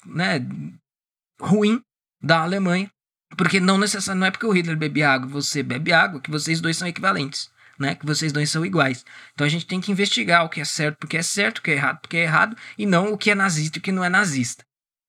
[0.06, 0.44] né,
[1.40, 1.82] ruim
[2.20, 2.90] da Alemanha
[3.36, 6.30] porque não necessariamente não é porque o Hitler bebe água e você bebe água que
[6.30, 7.94] vocês dois são equivalentes, né?
[7.94, 9.04] Que vocês dois são iguais.
[9.34, 11.70] Então a gente tem que investigar o que é certo porque é certo, o que
[11.70, 14.04] é errado porque é errado, e não o que é nazista e o que não
[14.04, 14.64] é nazista.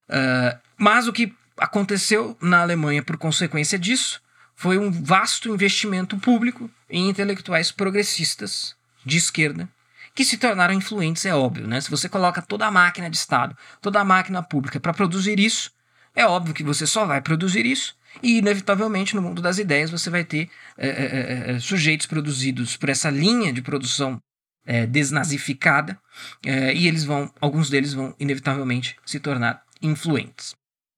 [0.09, 4.21] Uh, mas o que aconteceu na Alemanha por consequência disso
[4.55, 9.67] foi um vasto investimento público em intelectuais progressistas de esquerda
[10.15, 11.81] que se tornaram influentes, é óbvio, né?
[11.81, 15.71] Se você coloca toda a máquina de Estado, toda a máquina pública para produzir isso,
[16.15, 20.09] é óbvio que você só vai produzir isso e, inevitavelmente, no mundo das ideias, você
[20.09, 24.21] vai ter é, é, sujeitos produzidos por essa linha de produção
[24.65, 25.99] é, desnazificada,
[26.45, 30.55] e eles vão, alguns deles vão, inevitavelmente, se tornar influentes.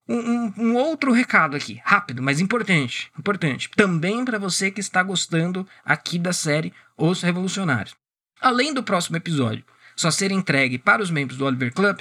[0.07, 5.01] Um, um, um outro recado aqui, rápido, mas importante, importante, também para você que está
[5.01, 7.95] gostando aqui da série Os Revolucionários.
[8.39, 9.63] Além do próximo episódio
[9.95, 11.99] só ser entregue para os membros do Oliver Club,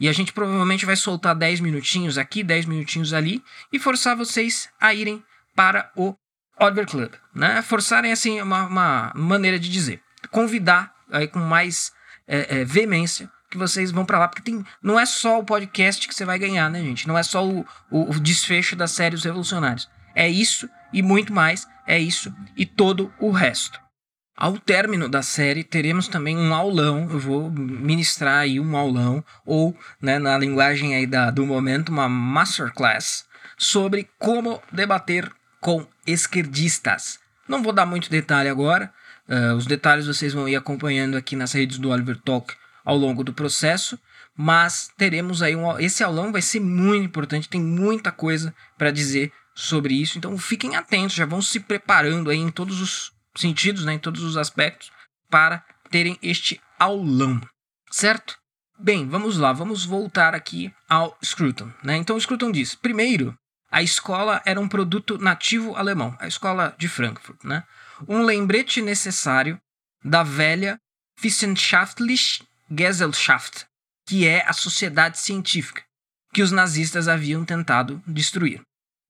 [0.00, 4.68] e a gente provavelmente vai soltar 10 minutinhos aqui, 10 minutinhos ali e forçar vocês
[4.80, 5.22] a irem
[5.54, 6.14] para o
[6.60, 7.12] Oliver Club.
[7.34, 7.62] Né?
[7.62, 10.00] Forçarem, assim, uma, uma maneira de dizer.
[10.30, 11.92] Convidar aí com mais
[12.26, 16.06] é, é, veemência que vocês vão para lá, porque tem, não é só o podcast
[16.06, 17.08] que você vai ganhar, né, gente?
[17.08, 19.88] Não é só o, o, o desfecho da série Os Revolucionários.
[20.14, 21.66] É isso e muito mais.
[21.86, 23.80] É isso e todo o resto.
[24.40, 27.08] Ao término da série, teremos também um aulão.
[27.10, 32.08] Eu vou ministrar aí um aulão, ou, né, na linguagem aí da, do momento, uma
[32.08, 35.28] masterclass sobre como debater
[35.60, 37.18] com esquerdistas.
[37.48, 38.92] Não vou dar muito detalhe agora.
[39.28, 43.24] Uh, os detalhes vocês vão ir acompanhando aqui nas redes do Oliver Talk ao longo
[43.24, 43.98] do processo.
[44.36, 45.76] mas teremos aí um.
[45.80, 50.76] Esse aulão vai ser muito importante, tem muita coisa para dizer sobre isso, então fiquem
[50.76, 54.90] atentos, já vão se preparando aí em todos os sentidos, né, em todos os aspectos,
[55.30, 57.40] para terem este aulão,
[57.90, 58.36] certo?
[58.78, 61.72] Bem, vamos lá, vamos voltar aqui ao Scruton.
[61.82, 61.96] Né?
[61.96, 63.36] Então, Scruton diz: primeiro,
[63.70, 67.42] a escola era um produto nativo alemão, a escola de Frankfurt.
[67.42, 67.64] Né?
[68.06, 69.60] Um lembrete necessário
[70.04, 70.78] da velha
[71.22, 73.66] Wissenschaftliche Gesellschaft,
[74.06, 75.82] que é a sociedade científica,
[76.32, 78.62] que os nazistas haviam tentado destruir.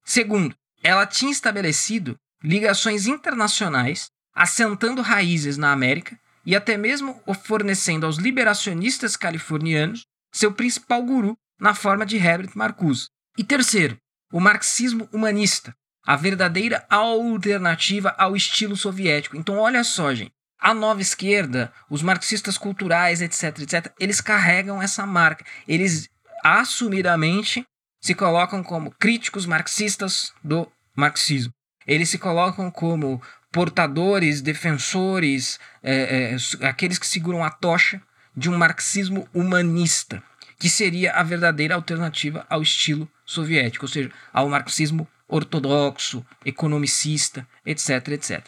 [0.04, 8.18] Segundo, ela tinha estabelecido ligações internacionais, assentando raízes na América e até mesmo fornecendo aos
[8.18, 13.08] liberacionistas californianos seu principal guru na forma de Herbert Marcuse.
[13.36, 13.98] E terceiro,
[14.32, 15.74] o marxismo humanista,
[16.06, 19.36] a verdadeira alternativa ao estilo soviético.
[19.36, 20.32] Então, olha só, gente.
[20.60, 25.44] A nova esquerda, os marxistas culturais, etc, etc, eles carregam essa marca.
[25.66, 26.08] Eles
[26.44, 27.64] assumidamente
[28.00, 31.52] se colocam como críticos marxistas do marxismo.
[31.86, 38.00] Eles se colocam como portadores, defensores, é, é, aqueles que seguram a tocha
[38.36, 40.22] de um marxismo humanista,
[40.58, 48.08] que seria a verdadeira alternativa ao estilo soviético, ou seja, ao marxismo ortodoxo, economicista, etc,
[48.08, 48.46] etc.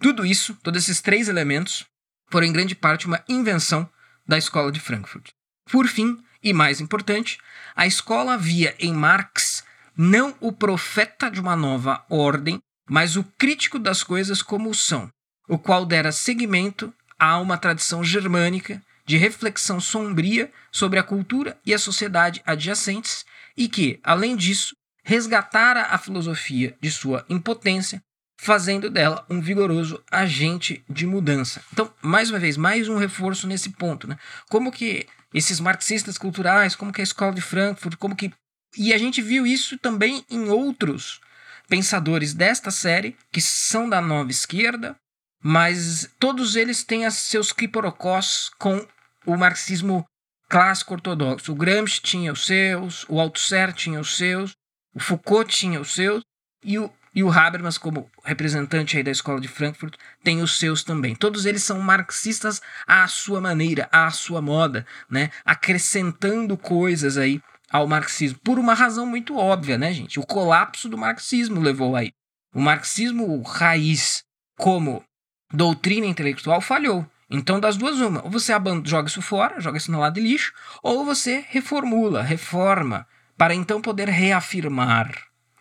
[0.00, 1.84] Tudo isso, todos esses três elementos,
[2.30, 3.88] foram em grande parte uma invenção
[4.26, 5.30] da escola de Frankfurt.
[5.70, 7.38] Por fim, e mais importante,
[7.74, 9.64] a escola via em Marx
[9.96, 15.08] não o profeta de uma nova ordem, mas o crítico das coisas como são,
[15.48, 21.74] o qual dera seguimento a uma tradição germânica de reflexão sombria sobre a cultura e
[21.74, 23.24] a sociedade adjacentes
[23.56, 28.00] e que, além disso, resgatara a filosofia de sua impotência
[28.38, 31.62] fazendo dela um vigoroso agente de mudança.
[31.72, 34.18] Então, mais uma vez, mais um reforço nesse ponto, né?
[34.48, 38.32] Como que esses marxistas culturais, como que a escola de Frankfurt, como que
[38.76, 41.20] e a gente viu isso também em outros
[41.68, 44.96] pensadores desta série que são da nova esquerda,
[45.42, 48.86] mas todos eles têm seus quiporocós com
[49.26, 50.04] o marxismo
[50.48, 51.52] clássico ortodoxo.
[51.52, 54.52] O Gramsci tinha os seus, o Althusser tinha os seus,
[54.94, 56.22] o Foucault tinha os seus
[56.62, 60.82] e o e o Habermas, como representante aí da escola de Frankfurt, tem os seus
[60.82, 61.14] também.
[61.14, 65.30] Todos eles são marxistas à sua maneira, à sua moda, né?
[65.44, 67.40] acrescentando coisas aí
[67.72, 70.20] ao marxismo, por uma razão muito óbvia, né, gente?
[70.20, 72.12] O colapso do marxismo levou aí.
[72.54, 74.22] O marxismo raiz,
[74.58, 75.02] como
[75.50, 77.06] doutrina intelectual, falhou.
[77.30, 78.22] Então, das duas, uma.
[78.22, 78.52] Ou você
[78.84, 83.06] joga isso fora, joga isso no lado de lixo, ou você reformula, reforma,
[83.38, 85.10] para então poder reafirmar,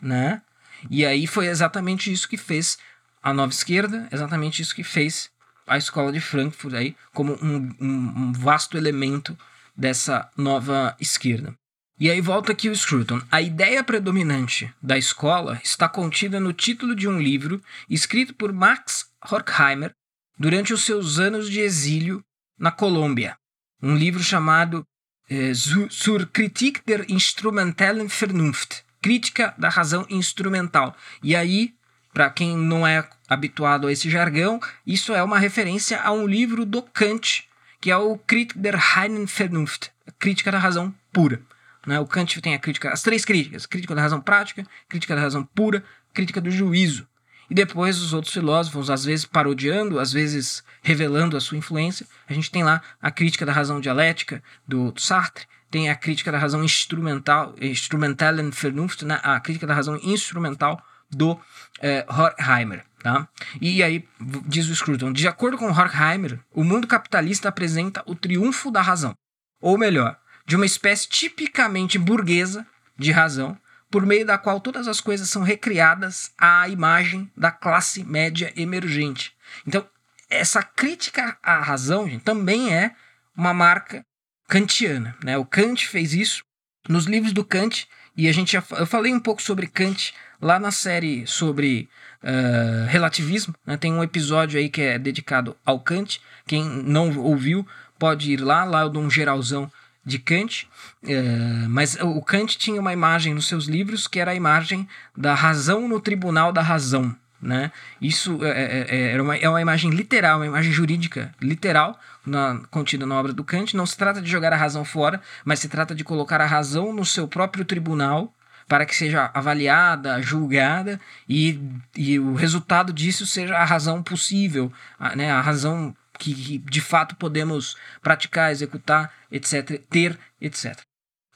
[0.02, 0.41] né?
[0.89, 2.78] E aí foi exatamente isso que fez
[3.24, 5.30] a nova esquerda, exatamente isso que fez
[5.65, 9.38] a escola de Frankfurt aí, como um, um, um vasto elemento
[9.78, 11.56] dessa nova esquerda.
[12.01, 13.21] E aí volta aqui o Scruton.
[13.31, 19.11] A ideia predominante da escola está contida no título de um livro escrito por Max
[19.29, 19.93] Horkheimer
[20.35, 22.25] durante os seus anos de exílio
[22.57, 23.37] na Colômbia.
[23.79, 24.83] Um livro chamado
[25.29, 30.97] eh, Zur Kritik der instrumentellen Vernunft, crítica da razão instrumental.
[31.21, 31.75] E aí,
[32.11, 36.65] para quem não é habituado a esse jargão, isso é uma referência a um livro
[36.65, 37.47] do Kant,
[37.79, 41.39] que é o Kritik der reinen Vernunft, crítica da razão pura.
[41.85, 41.99] Né?
[41.99, 45.43] O Kant tem a crítica, as três críticas: crítica da razão prática, crítica da razão
[45.43, 47.07] pura, crítica do juízo.
[47.49, 52.07] E depois os outros filósofos, às vezes parodiando, às vezes revelando a sua influência.
[52.29, 56.37] A gente tem lá a crítica da razão dialética do Sartre, tem a crítica da
[56.37, 59.19] razão instrumental, Instrumentalen Vernunft, né?
[59.21, 61.37] a crítica da razão instrumental do
[61.81, 62.85] eh, Horkheimer.
[63.03, 63.27] Tá?
[63.59, 64.07] E aí,
[64.45, 69.13] diz o Scruton, de acordo com Horkheimer, o mundo capitalista apresenta o triunfo da razão.
[69.59, 72.65] Ou melhor, de uma espécie tipicamente burguesa
[72.97, 73.58] de razão,
[73.89, 79.34] por meio da qual todas as coisas são recriadas à imagem da classe média emergente.
[79.67, 79.86] Então,
[80.30, 82.95] essa crítica à razão gente, também é
[83.36, 84.06] uma marca
[84.47, 85.15] kantiana.
[85.23, 85.38] Né?
[85.38, 86.43] O Kant fez isso
[86.88, 90.60] nos livros do Kant, e a gente já, eu falei um pouco sobre Kant lá
[90.60, 91.88] na série sobre
[92.23, 93.54] uh, relativismo.
[93.65, 93.77] Né?
[93.77, 96.21] Tem um episódio aí que é dedicado ao Kant.
[96.47, 97.65] Quem não ouviu
[97.99, 99.71] pode ir lá, lá eu dou um geralzão
[100.05, 100.67] de Kant,
[101.03, 105.33] uh, mas o Kant tinha uma imagem nos seus livros que era a imagem da
[105.33, 107.15] razão no tribunal da razão.
[107.41, 107.71] Né?
[107.99, 112.61] Isso é, é, é, é, uma, é uma imagem literal, uma imagem jurídica literal na,
[112.69, 113.75] contida na obra do Kant.
[113.75, 116.93] Não se trata de jogar a razão fora, mas se trata de colocar a razão
[116.93, 118.31] no seu próprio tribunal
[118.67, 121.59] para que seja avaliada, julgada e,
[121.97, 127.15] e o resultado disso seja a razão possível, a, né, a razão que de fato
[127.15, 130.79] podemos praticar, executar, etc., ter, etc.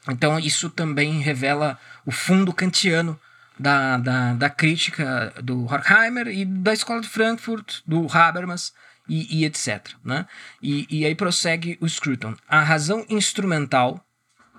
[0.08, 3.18] Então, isso também revela o fundo kantiano
[3.58, 8.72] da, da, da crítica do Horkheimer e da escola de Frankfurt, do Habermas
[9.08, 9.94] e, e etc.
[10.04, 10.26] Né?
[10.62, 12.36] E, e aí prossegue o Scruton.
[12.46, 14.00] A razão instrumental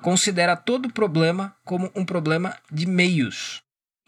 [0.01, 3.61] considera todo problema como um problema de meios.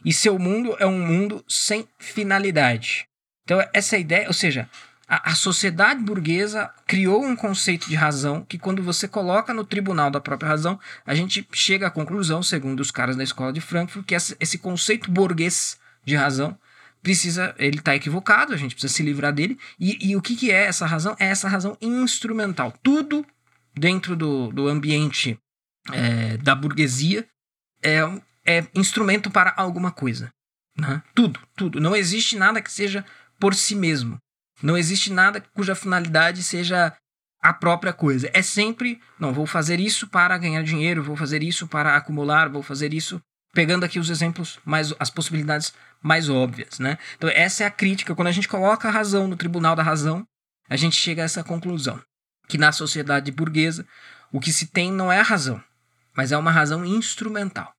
[0.03, 3.05] E seu mundo é um mundo sem finalidade.
[3.43, 4.69] Então, essa ideia, ou seja,
[5.09, 10.11] a, a, sociedade burguesa criou um conceito de razão que, quando você coloca no tribunal
[10.11, 14.05] da própria razão, a gente chega à conclusão, segundo os caras da escola de Frankfurt,
[14.05, 16.55] que essa, esse conceito burguês de razão
[17.01, 19.57] precisa, ele está equivocado, a gente precisa se livrar dele.
[19.79, 21.15] E, e o que, que é essa razão?
[21.19, 22.71] É essa razão instrumental.
[22.83, 23.25] Tudo
[23.73, 25.39] dentro do, do ambiente
[25.91, 27.27] é, da burguesia
[27.81, 27.99] é,
[28.45, 30.31] é instrumento para alguma coisa.
[30.77, 31.01] Né?
[31.15, 31.79] Tudo, tudo.
[31.79, 33.03] Não existe nada que seja
[33.39, 34.19] por si mesmo.
[34.61, 36.93] Não existe nada cuja finalidade seja
[37.41, 38.29] a própria coisa.
[38.33, 42.61] É sempre, não, vou fazer isso para ganhar dinheiro, vou fazer isso para acumular, vou
[42.61, 43.21] fazer isso
[43.53, 46.97] pegando aqui os exemplos mais as possibilidades mais óbvias, né?
[47.17, 50.25] Então essa é a crítica quando a gente coloca a razão no tribunal da razão,
[50.69, 51.99] a gente chega a essa conclusão,
[52.47, 53.85] que na sociedade burguesa
[54.31, 55.61] o que se tem não é a razão,
[56.15, 57.73] mas é uma razão instrumental.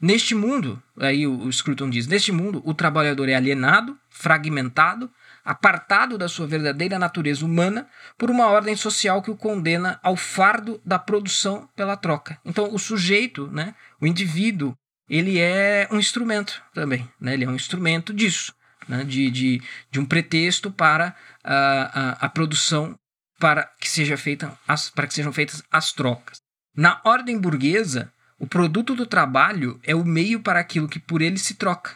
[0.00, 5.10] Neste mundo, aí o Scruton diz, neste mundo o trabalhador é alienado, fragmentado,
[5.48, 10.78] apartado da sua verdadeira natureza humana por uma ordem social que o condena ao fardo
[10.84, 12.38] da produção pela troca.
[12.44, 14.76] Então, o sujeito, né, o indivíduo,
[15.08, 17.32] ele é um instrumento também, né?
[17.32, 18.52] ele é um instrumento disso,
[18.86, 19.04] né?
[19.04, 22.94] de, de, de um pretexto para a, a, a produção
[23.40, 26.42] para que, seja feita as, para que sejam feitas as trocas.
[26.76, 31.38] Na ordem burguesa, o produto do trabalho é o meio para aquilo que por ele
[31.38, 31.92] se troca.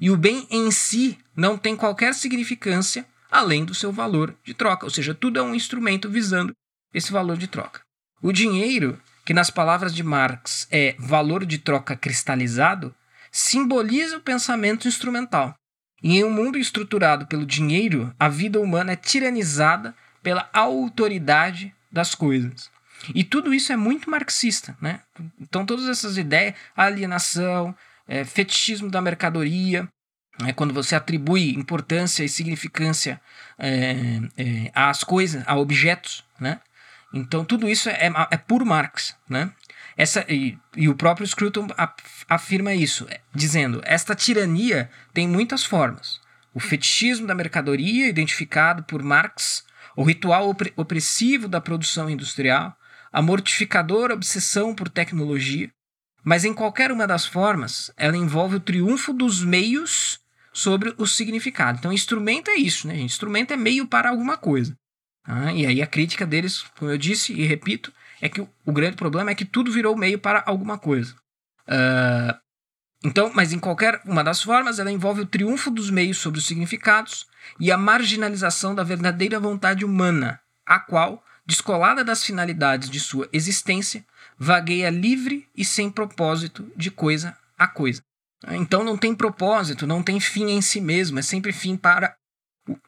[0.00, 4.86] E o bem em si não tem qualquer significância além do seu valor de troca,
[4.86, 6.54] ou seja, tudo é um instrumento visando
[6.92, 7.80] esse valor de troca.
[8.22, 12.94] O dinheiro, que nas palavras de Marx é valor de troca cristalizado,
[13.32, 15.54] simboliza o pensamento instrumental.
[16.00, 22.14] E em um mundo estruturado pelo dinheiro, a vida humana é tiranizada pela autoridade das
[22.14, 22.70] coisas.
[23.12, 25.00] E tudo isso é muito marxista, né?
[25.40, 27.74] Então todas essas ideias, alienação,
[28.06, 29.88] é, fetichismo da mercadoria,
[30.42, 33.20] é quando você atribui importância e significância
[33.58, 36.60] é, é, às coisas, a objetos, né?
[37.12, 39.52] Então tudo isso é, é puro Marx, né?
[39.96, 41.68] Essa, e, e o próprio Scruton
[42.28, 46.20] afirma isso, é, dizendo: esta tirania tem muitas formas.
[46.52, 49.64] O fetichismo da mercadoria, identificado por Marx,
[49.96, 52.76] o ritual opressivo da produção industrial,
[53.12, 55.70] a mortificadora obsessão por tecnologia,
[56.24, 60.23] mas em qualquer uma das formas, ela envolve o triunfo dos meios
[60.54, 61.78] sobre o significado.
[61.78, 63.06] Então, instrumento é isso, né, gente?
[63.06, 64.74] Instrumento é meio para alguma coisa.
[65.26, 68.72] Ah, e aí a crítica deles, como eu disse e repito, é que o, o
[68.72, 71.14] grande problema é que tudo virou meio para alguma coisa.
[71.66, 72.38] Uh,
[73.04, 76.46] então, mas em qualquer uma das formas, ela envolve o triunfo dos meios sobre os
[76.46, 77.26] significados
[77.58, 84.04] e a marginalização da verdadeira vontade humana, a qual, descolada das finalidades de sua existência,
[84.38, 88.02] vagueia livre e sem propósito de coisa a coisa.
[88.48, 92.14] Então não tem propósito, não tem fim em si mesmo, é sempre fim para,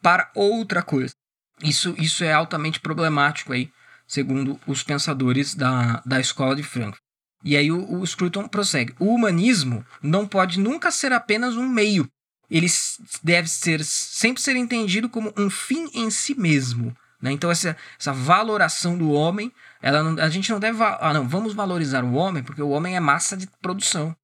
[0.03, 1.15] para outra coisa.
[1.63, 3.71] Isso, isso é altamente problemático aí,
[4.07, 7.01] segundo os pensadores da, da escola de Frankfurt.
[7.45, 8.95] E aí o, o Scruton prossegue.
[8.99, 12.09] O humanismo não pode nunca ser apenas um meio.
[12.51, 12.67] Ele
[13.23, 16.97] deve ser, sempre ser entendido como um fim em si mesmo.
[17.21, 17.33] Né?
[17.33, 20.83] Então essa, essa valoração do homem, ela não, a gente não deve...
[20.83, 24.15] Ah, não, vamos valorizar o homem porque o homem é massa de produção.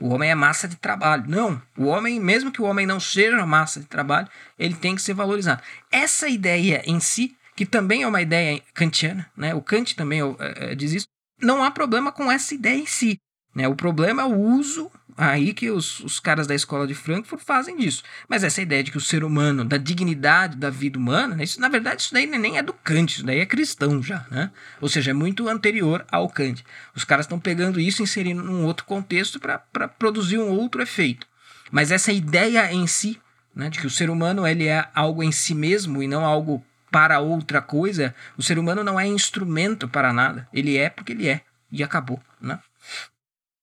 [0.00, 1.24] O homem é massa de trabalho.
[1.28, 4.28] Não, o homem, mesmo que o homem não seja massa de trabalho,
[4.58, 5.62] ele tem que ser valorizado.
[5.90, 9.54] Essa ideia em si, que também é uma ideia kantiana, né?
[9.54, 11.06] o Kant também é, é, diz isso,
[11.40, 13.18] não há problema com essa ideia em si.
[13.54, 13.68] Né?
[13.68, 17.76] O problema é o uso aí que os, os caras da escola de Frankfurt fazem
[17.76, 18.02] disso.
[18.28, 21.44] Mas essa ideia de que o ser humano, da dignidade da vida humana, né?
[21.44, 24.26] isso, na verdade, isso daí nem é do Kant, isso daí é cristão já.
[24.30, 24.50] Né?
[24.80, 26.64] Ou seja, é muito anterior ao Kant.
[26.94, 31.26] Os caras estão pegando isso e inserindo num outro contexto para produzir um outro efeito.
[31.70, 33.20] Mas essa ideia em si,
[33.54, 36.64] né, de que o ser humano ele é algo em si mesmo e não algo
[36.90, 40.46] para outra coisa, o ser humano não é instrumento para nada.
[40.52, 41.40] Ele é porque ele é.
[41.70, 42.20] E acabou.
[42.38, 42.58] Né?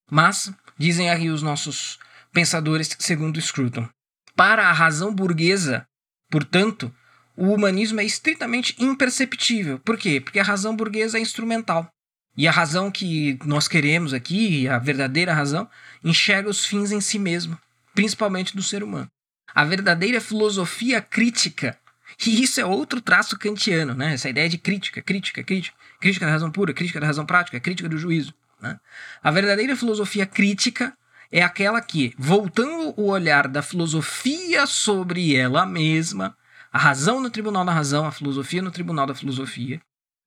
[0.09, 1.99] Mas, dizem aí os nossos
[2.33, 3.87] pensadores, segundo Scruton,
[4.35, 5.85] para a razão burguesa,
[6.31, 6.93] portanto,
[7.35, 9.79] o humanismo é estritamente imperceptível.
[9.79, 10.19] Por quê?
[10.19, 11.89] Porque a razão burguesa é instrumental.
[12.37, 15.69] E a razão que nós queremos aqui, a verdadeira razão,
[16.03, 17.57] enxerga os fins em si mesmo,
[17.93, 19.09] principalmente do ser humano.
[19.53, 21.77] A verdadeira filosofia crítica
[22.25, 24.13] E isso é outro traço kantiano, né?
[24.13, 27.87] Essa ideia de crítica, crítica, crítica, crítica da razão pura, crítica da razão prática, crítica
[27.87, 28.33] do juízo.
[28.61, 28.79] Né?
[29.21, 30.93] A verdadeira filosofia crítica
[31.31, 36.35] é aquela que, voltando o olhar da filosofia sobre ela mesma,
[36.71, 39.81] a razão no tribunal da razão, a filosofia no tribunal da filosofia,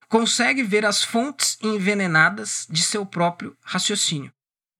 [0.07, 4.31] consegue ver as fontes envenenadas de seu próprio raciocínio.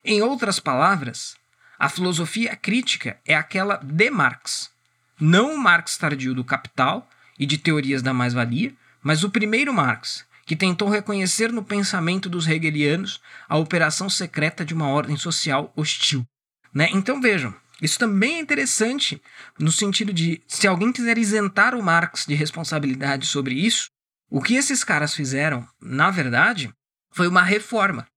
[0.03, 1.35] Em outras palavras,
[1.79, 4.71] a filosofia crítica é aquela de Marx,
[5.19, 10.25] não o Marx tardio do Capital e de teorias da mais-valia, mas o primeiro Marx,
[10.45, 16.25] que tentou reconhecer no pensamento dos hegelianos a operação secreta de uma ordem social hostil.
[16.73, 16.89] Né?
[16.91, 19.21] Então vejam, isso também é interessante
[19.59, 23.89] no sentido de, se alguém quiser isentar o Marx de responsabilidade sobre isso,
[24.29, 26.73] o que esses caras fizeram, na verdade,
[27.11, 28.07] foi uma reforma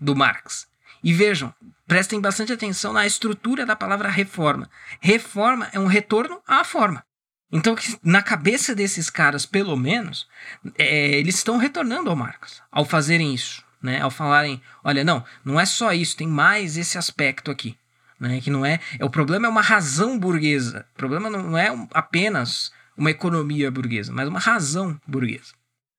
[0.00, 0.66] do Marx.
[1.04, 1.54] E vejam,
[1.86, 4.70] prestem bastante atenção na estrutura da palavra reforma.
[5.00, 7.04] Reforma é um retorno à forma.
[7.50, 10.26] Então, na cabeça desses caras, pelo menos,
[10.76, 14.00] é, eles estão retornando ao Marx ao fazerem isso, né?
[14.00, 17.76] Ao falarem, olha, não, não é só isso, tem mais esse aspecto aqui,
[18.18, 18.40] né?
[18.40, 20.86] Que não é, é o problema é uma razão burguesa.
[20.94, 25.52] O problema não é apenas uma economia burguesa, mas uma razão burguesa.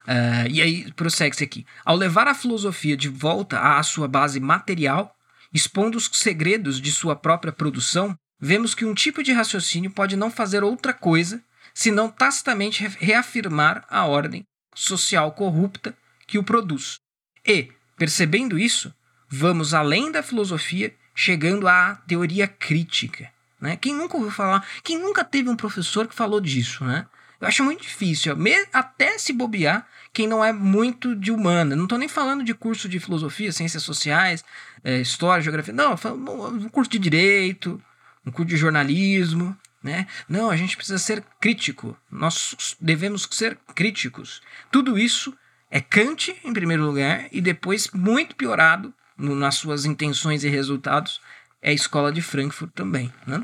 [0.03, 1.65] Uh, e aí prossegue-se aqui.
[1.83, 5.13] Ao levar a filosofia de volta à sua base material,
[5.53, 10.29] expondo os segredos de sua própria produção, vemos que um tipo de raciocínio pode não
[10.29, 11.41] fazer outra coisa
[11.73, 16.99] senão tacitamente reafirmar a ordem social corrupta que o produz.
[17.45, 18.93] E, percebendo isso,
[19.29, 23.31] vamos além da filosofia, chegando à teoria crítica.
[23.59, 23.75] Né?
[23.75, 27.05] Quem nunca ouviu falar, quem nunca teve um professor que falou disso, né?
[27.39, 28.35] Eu acho muito difícil,
[28.73, 31.75] até se bobear, quem não é muito de humana.
[31.75, 34.43] Não estou nem falando de curso de filosofia, ciências sociais,
[34.83, 35.73] é, história, geografia.
[35.73, 37.79] Não, um curso de direito,
[38.27, 39.57] um curso de jornalismo.
[39.81, 40.05] Né?
[40.27, 41.97] Não, a gente precisa ser crítico.
[42.11, 44.41] Nós devemos ser críticos.
[44.69, 45.33] Tudo isso
[45.71, 51.21] é Kant, em primeiro lugar, e depois, muito piorado no, nas suas intenções e resultados,
[51.61, 53.11] é a escola de Frankfurt também.
[53.25, 53.43] Né?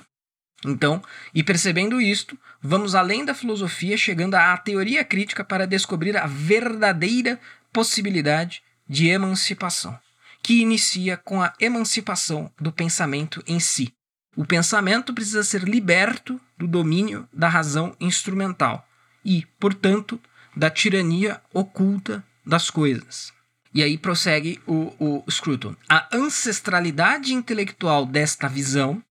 [0.65, 1.01] Então,
[1.33, 7.39] e percebendo isto, vamos além da filosofia, chegando à teoria crítica para descobrir a verdadeira
[7.71, 9.97] possibilidade de emancipação,
[10.41, 13.93] que inicia com a emancipação do pensamento em si.
[14.35, 18.87] O pensamento precisa ser liberto do domínio da razão instrumental
[19.23, 20.19] e, portanto,
[20.55, 23.31] da tirania oculta das coisas.
[23.73, 25.75] E aí prossegue o, o Scruton.
[25.89, 29.03] A ancestralidade intelectual desta visão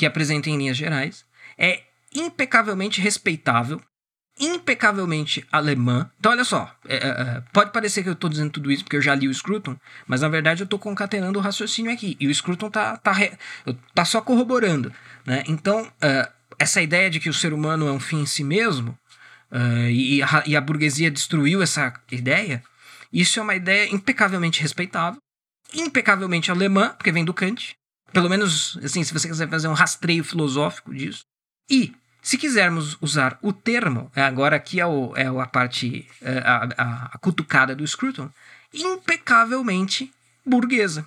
[0.00, 1.26] que apresenta em linhas gerais,
[1.58, 1.82] é
[2.14, 3.78] impecavelmente respeitável,
[4.40, 6.10] impecavelmente alemã.
[6.18, 8.96] Então, olha só, é, é, é pode parecer que eu estou dizendo tudo isso porque
[8.96, 9.76] eu já li o Scruton,
[10.06, 12.16] mas na verdade eu estou concatenando o raciocínio aqui.
[12.18, 13.14] E o Scruton tá, tá,
[13.94, 14.92] tá só corroborando.
[15.26, 15.44] Né?
[15.46, 18.98] Então, uh, essa ideia de que o ser humano é um fim em si mesmo,
[19.52, 22.62] uh, e, a, e a burguesia destruiu essa ideia,
[23.12, 25.20] isso é uma ideia impecavelmente respeitável,
[25.74, 27.74] impecavelmente alemã, porque vem do Kant,
[28.12, 31.24] pelo menos, assim, se você quiser fazer um rastreio filosófico disso.
[31.70, 36.38] E, se quisermos usar o termo, é, agora aqui é, o, é a parte, é,
[36.38, 38.30] a, a, a cutucada do Scruton,
[38.72, 40.12] impecavelmente
[40.44, 41.06] burguesa.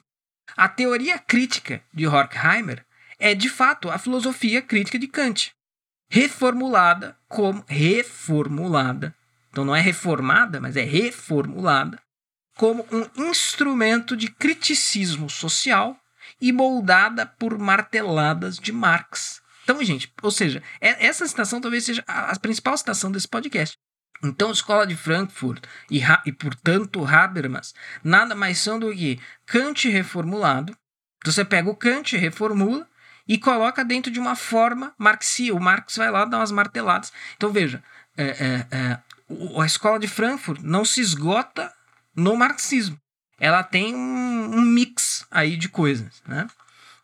[0.56, 2.86] A teoria crítica de Horkheimer
[3.20, 5.54] é, de fato, a filosofia crítica de Kant,
[6.10, 9.16] reformulada como reformulada.
[9.50, 12.00] Então não é reformada, mas é reformulada
[12.58, 15.98] como um instrumento de criticismo social
[16.42, 19.42] e moldada por marteladas de Marx.
[19.64, 23.78] Então, gente, ou seja, é, essa citação talvez seja a principal citação desse podcast.
[24.24, 30.76] Então, Escola de Frankfurt e, e, portanto, Habermas nada mais são do que Kant reformulado.
[31.26, 32.88] Você pega o Kant, reformula
[33.28, 35.54] e coloca dentro de uma forma marxia.
[35.54, 37.12] O Marx vai lá dar umas marteladas.
[37.36, 37.84] Então, veja,
[38.18, 39.00] é, é, é,
[39.62, 41.74] a Escola de Frankfurt não se esgota
[42.16, 42.98] no marxismo
[43.44, 46.48] ela tem um, um mix aí de coisas, né?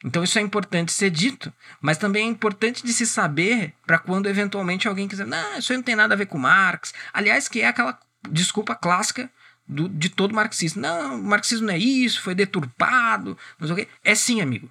[0.03, 4.29] Então isso é importante ser dito, mas também é importante de se saber para quando
[4.29, 6.93] eventualmente alguém quiser, não, isso aí não tem nada a ver com Marx.
[7.13, 9.29] Aliás, que é aquela desculpa clássica
[9.67, 10.79] do, de todo marxista.
[10.79, 13.87] Não, o marxismo não é isso, foi deturpado, não sei o quê.
[14.03, 14.69] É sim, amigo.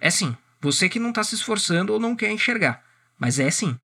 [0.00, 0.36] É sim.
[0.60, 2.82] Você que não está se esforçando ou não quer enxergar.
[3.18, 3.76] Mas é sim.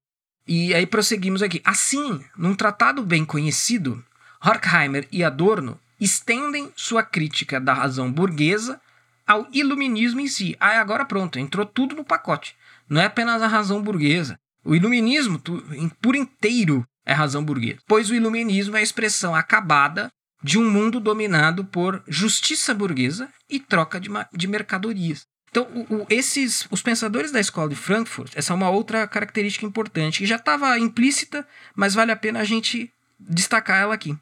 [0.46, 1.60] E aí prosseguimos aqui.
[1.64, 4.04] Assim, num tratado bem conhecido,
[4.40, 8.80] Horkheimer e Adorno estendem sua crítica da razão burguesa
[9.26, 10.56] ao iluminismo em si.
[10.60, 12.56] Ah, agora pronto, entrou tudo no pacote.
[12.88, 14.38] Não é apenas a razão burguesa.
[14.64, 15.40] O iluminismo
[16.00, 20.10] por inteiro é razão burguesa, pois o iluminismo é a expressão acabada
[20.42, 25.26] de um mundo dominado por justiça burguesa e troca de, de mercadorias.
[25.50, 29.64] Então, o, o, esses, os pensadores da escola de Frankfurt, essa é uma outra característica
[29.64, 31.46] importante, que já estava implícita,
[31.76, 34.16] mas vale a pena a gente destacar ela aqui.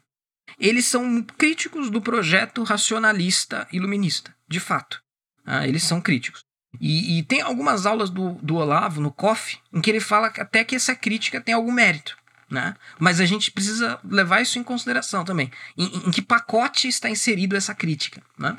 [0.59, 5.01] Eles são críticos do projeto racionalista iluminista, de fato.
[5.45, 6.43] Ah, eles são críticos.
[6.79, 10.63] E, e, tem algumas aulas do, do Olavo no COF em que ele fala até
[10.63, 12.17] que essa crítica tem algum mérito.
[12.49, 12.75] Né?
[12.99, 15.51] Mas a gente precisa levar isso em consideração também.
[15.77, 18.21] Em, em que pacote está inserido essa crítica?
[18.37, 18.55] Né?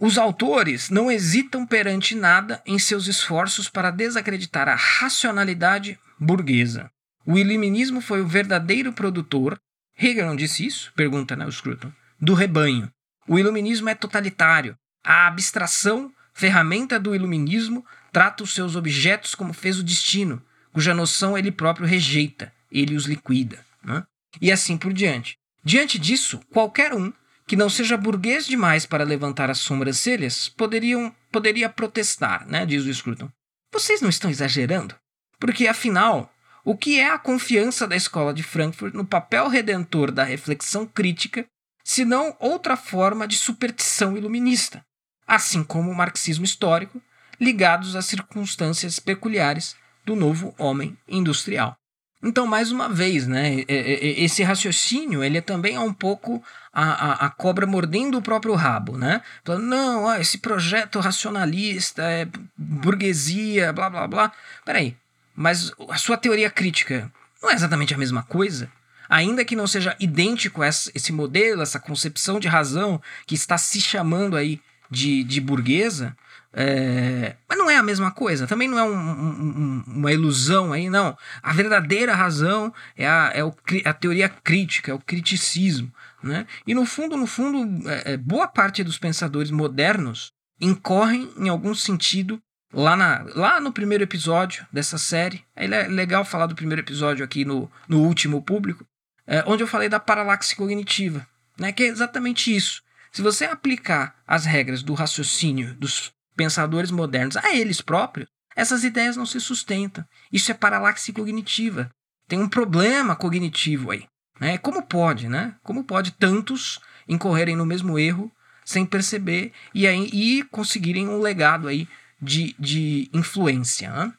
[0.00, 6.90] Os autores não hesitam perante nada em seus esforços para desacreditar a racionalidade burguesa.
[7.26, 9.60] O iluminismo foi o verdadeiro produtor,
[9.98, 10.92] Hegel não disse isso?
[10.94, 11.92] Pergunta né, o Scruton.
[12.20, 12.90] Do rebanho.
[13.26, 14.76] O iluminismo é totalitário.
[15.04, 20.42] A abstração, ferramenta do iluminismo, trata os seus objetos como fez o destino,
[20.72, 23.64] cuja noção ele próprio rejeita, ele os liquida.
[23.82, 24.04] Né?
[24.40, 25.36] E assim por diante.
[25.64, 27.12] Diante disso, qualquer um
[27.46, 32.64] que não seja burguês demais para levantar as sobrancelhas, poderiam, poderia protestar, né?
[32.64, 33.30] diz o Scruton.
[33.72, 34.94] Vocês não estão exagerando?
[35.40, 36.32] Porque, afinal,
[36.68, 41.46] o que é a confiança da escola de Frankfurt no papel redentor da reflexão crítica,
[41.82, 44.84] senão outra forma de superstição iluminista,
[45.26, 47.00] assim como o marxismo histórico,
[47.40, 51.74] ligados às circunstâncias peculiares do novo homem industrial.
[52.22, 57.30] Então, mais uma vez, né, esse raciocínio ele também é um pouco a, a, a
[57.30, 59.22] cobra mordendo o próprio rabo, né?
[59.42, 64.32] Falando, não, ó, esse projeto racionalista é burguesia, blá blá blá.
[64.66, 64.94] Peraí,
[65.38, 68.68] mas a sua teoria crítica não é exatamente a mesma coisa?
[69.08, 73.80] Ainda que não seja idêntico a esse modelo, essa concepção de razão que está se
[73.80, 74.60] chamando aí
[74.90, 76.16] de, de burguesa,
[76.52, 80.90] é, mas não é a mesma coisa, também não é um, um, uma ilusão aí,
[80.90, 81.16] não.
[81.40, 85.92] A verdadeira razão é a, é o, a teoria crítica, é o criticismo.
[86.20, 86.48] Né?
[86.66, 91.76] E no fundo, no fundo, é, é, boa parte dos pensadores modernos incorrem em algum
[91.76, 95.44] sentido lá, na, lá no primeiro episódio dessa série.
[95.54, 98.84] É legal falar do primeiro episódio aqui no, no último público,
[99.26, 101.26] é, onde eu falei da paralaxe cognitiva,
[101.58, 101.72] né?
[101.72, 102.82] que é exatamente isso.
[103.12, 109.16] Se você aplicar as regras do raciocínio dos pensadores modernos a eles próprios, essas ideias
[109.16, 110.04] não se sustentam.
[110.32, 111.90] Isso é paralaxe cognitiva.
[112.28, 114.04] Tem um problema cognitivo aí.
[114.38, 114.58] Né?
[114.58, 115.54] Como pode, né?
[115.62, 118.30] Como pode tantos incorrerem no mesmo erro
[118.64, 121.88] sem perceber e, aí, e conseguirem um legado aí
[122.20, 123.90] de, de influência.
[123.90, 124.12] Né?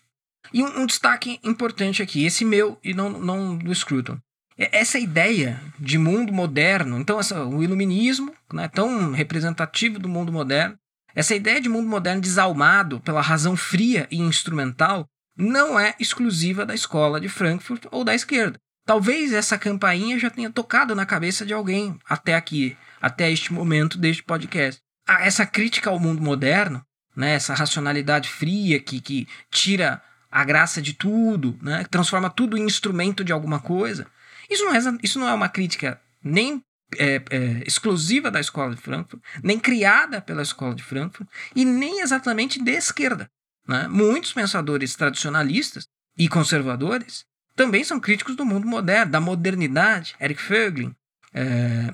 [0.53, 4.17] E um, um, destaque importante aqui, esse meu e não, não do Scruton.
[4.57, 10.77] Essa ideia de mundo moderno, então essa, o iluminismo, né, tão representativo do mundo moderno,
[11.15, 16.75] essa ideia de mundo moderno desalmado pela razão fria e instrumental não é exclusiva da
[16.75, 18.59] escola de Frankfurt ou da esquerda.
[18.85, 23.97] Talvez essa campainha já tenha tocado na cabeça de alguém até aqui, até este momento
[23.97, 24.81] deste podcast.
[25.07, 26.83] Ah, essa crítica ao mundo moderno,
[27.19, 30.01] né, essa racionalidade fria que, que tira
[30.31, 34.07] a graça de tudo, né, transforma tudo em instrumento de alguma coisa.
[34.49, 36.63] Isso não é, isso não é uma crítica nem
[36.97, 41.99] é, é, exclusiva da escola de Frankfurt, nem criada pela escola de Frankfurt, e nem
[41.99, 43.29] exatamente de esquerda.
[43.67, 43.85] Né?
[43.89, 50.15] Muitos pensadores tradicionalistas e conservadores também são críticos do mundo moderno, da modernidade.
[50.21, 50.95] Eric Fögling,
[51.33, 51.93] é,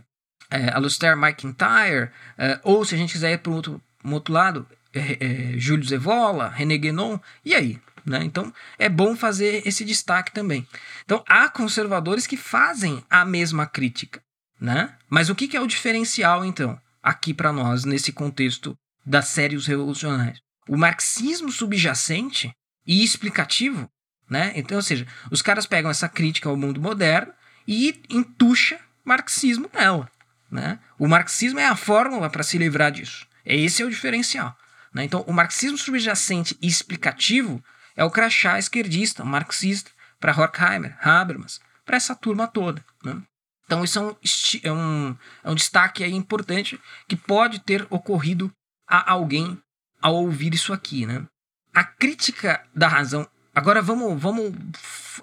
[0.51, 4.67] é, McIntyre, é, ou se a gente quiser ir para um outro, um outro lado,
[4.95, 7.79] é, é, Júlio Zevola, René Guénon, e aí?
[8.05, 8.23] Né?
[8.23, 10.67] Então é bom fazer esse destaque também.
[11.03, 14.21] Então há conservadores que fazem a mesma crítica.
[14.59, 14.95] Né?
[15.09, 20.39] Mas o que, é o diferencial, então, aqui para nós, nesse contexto das séries revolucionárias?
[20.67, 22.51] O marxismo subjacente
[22.87, 23.89] e explicativo,
[24.29, 24.53] né?
[24.55, 27.31] Então, ou seja, os caras pegam essa crítica ao mundo moderno
[27.67, 30.09] e entuxa marxismo nela,
[30.49, 30.79] né?
[30.97, 33.27] O marxismo é a fórmula para se livrar disso.
[33.45, 34.57] Esse é o diferencial.
[34.95, 35.03] Né?
[35.03, 37.61] Então, o marxismo subjacente e explicativo
[37.97, 39.91] é o crachá esquerdista, marxista,
[40.21, 42.83] para Horkheimer, Habermas, para essa turma toda.
[43.03, 43.21] Né?
[43.65, 44.15] Então, isso é um,
[44.63, 46.79] é um, é um destaque aí importante
[47.09, 48.49] que pode ter ocorrido
[48.87, 49.61] a alguém
[50.01, 51.05] ao ouvir isso aqui.
[51.05, 51.25] Né?
[51.73, 53.27] A crítica da razão.
[53.53, 54.53] Agora vamos, vamos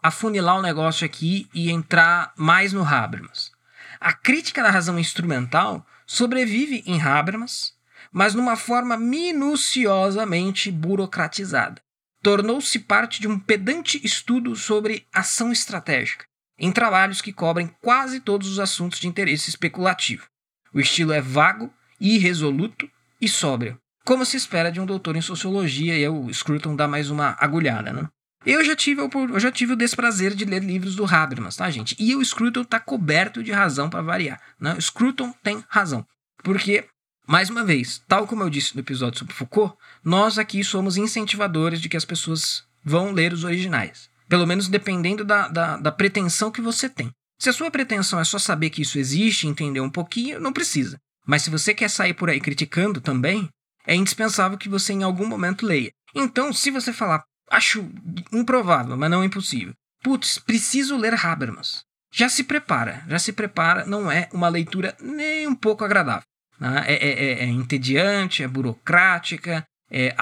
[0.03, 3.51] afunilar o negócio aqui e entrar mais no Habermas.
[3.99, 7.75] A crítica da razão instrumental sobrevive em Habermas,
[8.13, 11.81] mas numa forma minuciosamente burocratizada.
[12.23, 16.25] Tornou-se parte de um pedante estudo sobre ação estratégica,
[16.59, 20.27] em trabalhos que cobrem quase todos os assuntos de interesse especulativo.
[20.73, 22.89] O estilo é vago, irresoluto
[23.21, 27.11] e sóbrio, como se espera de um doutor em sociologia, e o Scruton dá mais
[27.11, 28.09] uma agulhada, né?
[28.45, 31.95] Eu já, tive, eu já tive o desprazer de ler livros do Habermas, tá, gente?
[31.97, 34.41] E o Scruton tá coberto de razão para variar.
[34.59, 34.75] Né?
[34.75, 36.05] O Scruton tem razão.
[36.43, 36.85] Porque
[37.27, 41.81] Mais uma vez, tal como eu disse no episódio sobre Foucault, nós aqui somos incentivadores
[41.81, 44.11] de que as pessoas vão ler os originais.
[44.29, 47.11] Pelo menos dependendo da, da, da pretensão que você tem.
[47.39, 50.99] Se a sua pretensão é só saber que isso existe, entender um pouquinho, não precisa.
[51.27, 53.49] Mas se você quer sair por aí criticando também,
[53.87, 55.93] é indispensável que você em algum momento leia.
[56.14, 57.89] Então, se você falar, acho
[58.33, 61.85] improvável, mas não impossível, putz, preciso ler Habermas.
[62.12, 66.27] Já se prepara, já se prepara, não é uma leitura nem um pouco agradável.
[66.59, 66.85] Né?
[66.87, 70.15] É, é, é, é entediante, é burocrática, é,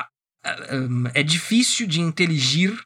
[1.14, 2.78] é difícil de inteligir,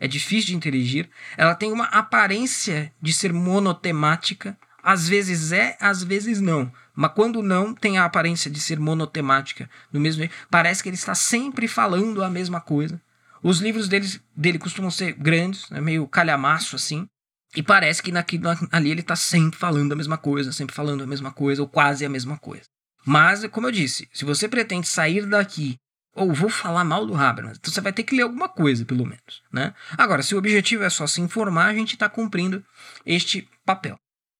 [0.00, 1.08] é difícil de inteligir.
[1.36, 6.72] Ela tem uma aparência de ser monotemática, às vezes é, às vezes não.
[6.94, 9.70] Mas quando não, tem a aparência de ser monotemática.
[9.90, 13.00] Do mesmo jeito, parece que ele está sempre falando a mesma coisa.
[13.42, 17.06] Os livros dele, dele costumam ser grandes, né, meio calhamaço assim.
[17.54, 21.06] E parece que naquilo, ali ele está sempre falando a mesma coisa, sempre falando a
[21.06, 22.64] mesma coisa, ou quase a mesma coisa.
[23.04, 25.76] Mas, como eu disse, se você pretende sair daqui
[26.14, 29.04] ou vou falar mal do Habermas, então você vai ter que ler alguma coisa, pelo
[29.04, 29.42] menos.
[29.52, 29.74] Né?
[29.96, 32.64] Agora, se o objetivo é só se informar, a gente está cumprindo
[33.04, 33.96] este papel.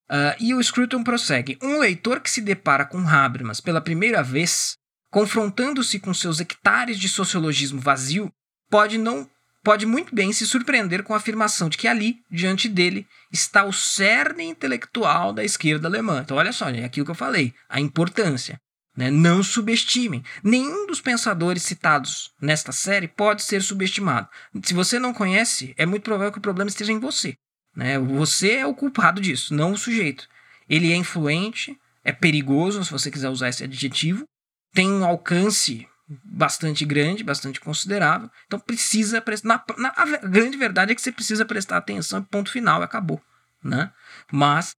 [0.09, 4.77] Uh, e o Scruton prossegue: um leitor que se depara com Habermas pela primeira vez,
[5.09, 8.31] confrontando-se com seus hectares de sociologismo vazio,
[8.69, 9.27] pode não
[9.63, 13.71] pode muito bem se surpreender com a afirmação de que ali, diante dele, está o
[13.71, 16.21] cerne intelectual da esquerda alemã.
[16.23, 18.59] Então, olha só, é aquilo que eu falei, a importância.
[18.95, 19.09] Né?
[19.09, 20.23] Não subestimem.
[20.43, 24.27] Nenhum dos pensadores citados nesta série pode ser subestimado.
[24.63, 27.35] Se você não conhece, é muito provável que o problema esteja em você.
[27.75, 27.97] Né?
[27.97, 30.27] Você é o culpado disso, não o sujeito.
[30.69, 34.25] Ele é influente, é perigoso, se você quiser usar esse adjetivo,
[34.73, 35.87] tem um alcance
[36.23, 38.29] bastante grande, bastante considerável.
[38.45, 39.47] Então precisa prestar.
[39.47, 43.21] Na, na, a grande verdade é que você precisa prestar atenção, ponto final, acabou.
[43.63, 43.91] Né?
[44.31, 44.75] Mas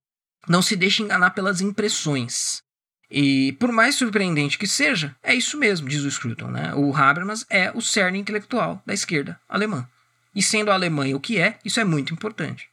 [0.48, 2.60] não se deixe enganar pelas impressões.
[3.10, 6.50] E por mais surpreendente que seja, é isso mesmo, diz o Scruton.
[6.50, 6.74] Né?
[6.76, 9.88] O Habermas é o cerne intelectual da esquerda alemã.
[10.34, 12.70] E sendo a Alemanha o que é, isso é muito importante.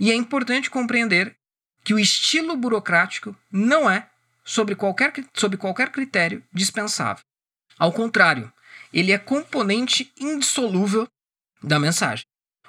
[0.00, 1.36] E é importante compreender
[1.84, 4.08] que o estilo burocrático não é,
[4.44, 7.22] sobre qualquer, sob qualquer critério, dispensável.
[7.78, 8.52] Ao contrário,
[8.92, 11.06] ele é componente indissolúvel
[11.62, 12.24] da mensagem.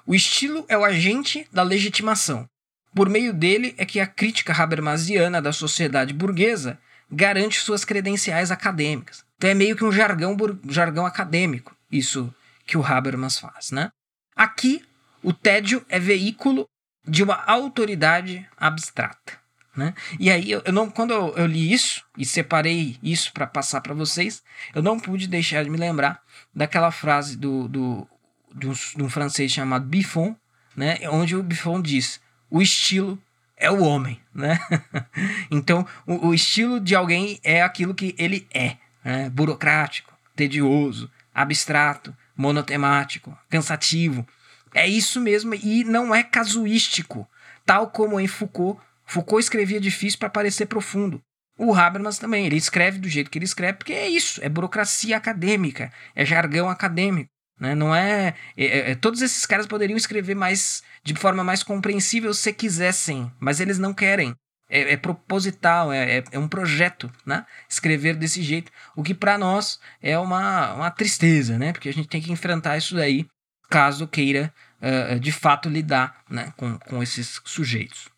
[0.06, 2.48] O estilo é o agente da legitimação.
[2.94, 6.80] Por meio dele é que a crítica habermasiana da sociedade burguesa
[7.10, 9.24] garante suas credenciais acadêmicas.
[9.38, 10.36] Então é meio que um jargão,
[10.68, 12.34] jargão acadêmico, isso
[12.66, 13.72] que o Habermas faz.
[13.72, 13.90] Né?
[14.36, 14.84] Aqui,
[15.24, 16.68] o tédio é veículo
[17.08, 19.40] de uma autoridade abstrata.
[19.78, 19.94] Né?
[20.20, 23.94] E aí, eu, eu não, quando eu, li isso e separei isso para passar para
[23.94, 24.42] vocês,
[24.74, 26.20] eu não pude deixar de me lembrar
[26.54, 28.08] daquela frase do, do,
[28.56, 30.36] um, de um francês chamado Buffon,
[30.76, 30.98] né?
[31.12, 32.20] onde o Buffon diz:
[32.50, 33.22] o estilo
[33.56, 34.20] é o homem.
[34.34, 34.60] Né?
[35.52, 39.30] então, o, o, estilo de alguém é aquilo que ele é: né?
[39.30, 44.28] burocrático, tedioso, abstrato, monotemático, cansativo.
[44.74, 47.28] É isso mesmo, e não é casuístico,
[47.64, 51.22] tal como em Foucault Foucault escrevia difícil para parecer profundo.
[51.58, 55.18] O Habermas também, ele escreve do jeito que ele escreve, porque é isso, é burocracia
[55.18, 57.32] acadêmica, é jargão acadêmico.
[57.60, 57.74] Né?
[57.74, 62.34] Não é, é, é, é Todos esses caras poderiam escrever mais de forma mais compreensível
[62.34, 64.36] se quisessem, mas eles não querem.
[64.70, 67.46] É, é proposital, é, é, é, um projeto, né?
[67.70, 71.72] Escrever desse jeito, o que para nós é uma, uma tristeza, né?
[71.72, 73.26] Porque a gente tem que enfrentar isso daí,
[73.70, 76.54] caso queira uh, de fato lidar né?
[76.58, 78.10] com, com esses sujeitos.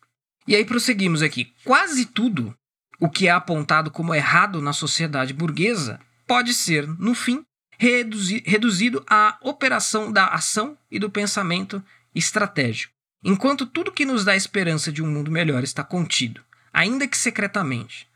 [0.46, 1.52] E aí prosseguimos aqui.
[1.64, 2.54] Quase tudo
[2.98, 7.44] o que é apontado como errado na sociedade burguesa pode ser, no fim,
[7.78, 11.82] reduzi reduzido à operação da ação e do pensamento
[12.14, 12.92] estratégico.
[13.24, 18.06] Enquanto tudo que nos dá esperança de um mundo melhor está contido, ainda que secretamente,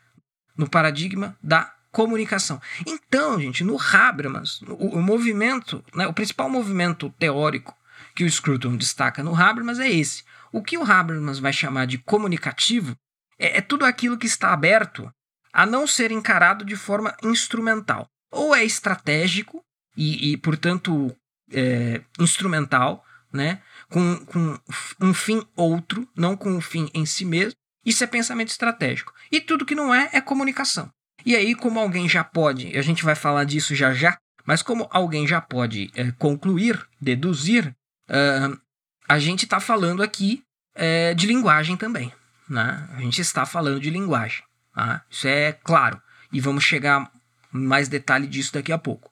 [0.57, 2.61] no paradigma da comunicação.
[2.87, 7.75] Então, gente, no Habermas, o, o movimento, né, o principal movimento teórico
[8.14, 10.25] que o Scruton destaca no Habermas é esse:
[10.55, 12.97] o que o Habermas vai chamar de comunicativo
[13.37, 15.11] é, é tudo aquilo que está aberto
[15.53, 18.07] a não ser encarado de forma instrumental.
[18.31, 19.61] Ou é estratégico
[19.97, 21.15] e, e portanto,
[21.53, 23.61] é, instrumental, né?
[23.91, 24.59] Com, com
[25.01, 27.57] um fim outro, não com um fim em si mesmo.
[27.85, 29.13] Isso é pensamento estratégico.
[29.33, 30.89] E tudo que não é, é comunicação.
[31.27, 34.87] E aí, como alguém já pode, a gente vai falar disso já já, mas como
[34.91, 37.75] alguém já pode é, concluir, deduzir,
[38.09, 38.61] uh,
[39.09, 40.43] a gente está falando aqui
[40.75, 42.12] é, de linguagem também.
[42.49, 42.89] Né?
[42.97, 44.43] A gente está falando de linguagem.
[44.75, 45.03] Tá?
[45.09, 46.01] Isso é claro.
[46.33, 47.11] E vamos chegar
[47.51, 49.11] mais detalhe disso daqui a pouco.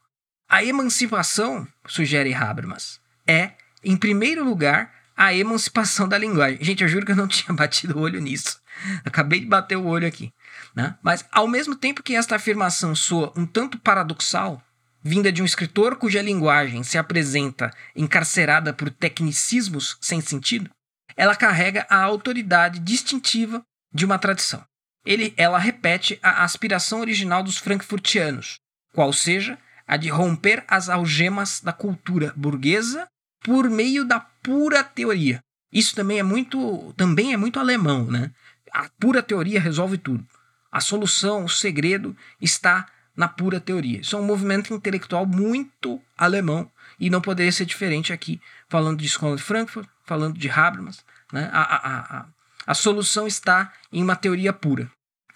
[0.48, 3.52] A emancipação, sugere Habermas, é,
[3.82, 6.62] em primeiro lugar, a emancipação da linguagem.
[6.62, 8.60] Gente, eu juro que eu não tinha batido o olho nisso.
[9.04, 10.32] Acabei de bater o olho aqui.
[10.74, 10.96] Né?
[11.02, 14.62] Mas, ao mesmo tempo que esta afirmação soa um tanto paradoxal,
[15.02, 20.70] vinda de um escritor cuja linguagem se apresenta encarcerada por tecnicismos sem sentido,
[21.16, 24.64] ela carrega a autoridade distintiva de uma tradição.
[25.04, 28.56] Ele, ela repete a aspiração original dos frankfurtianos,
[28.94, 33.06] qual seja a de romper as algemas da cultura burguesa
[33.40, 35.40] por meio da pura teoria.
[35.72, 38.30] Isso também é muito, também é muito alemão, né?
[38.72, 40.26] A pura teoria resolve tudo.
[40.70, 42.86] A solução, o segredo está
[43.16, 44.00] na pura teoria.
[44.00, 49.06] Isso é um movimento intelectual muito alemão e não poderia ser diferente aqui, falando de
[49.06, 51.04] escola de Frankfurt, falando de Habermas.
[51.32, 51.48] Né?
[51.52, 52.26] A, a, a,
[52.66, 54.90] a solução está em uma teoria pura.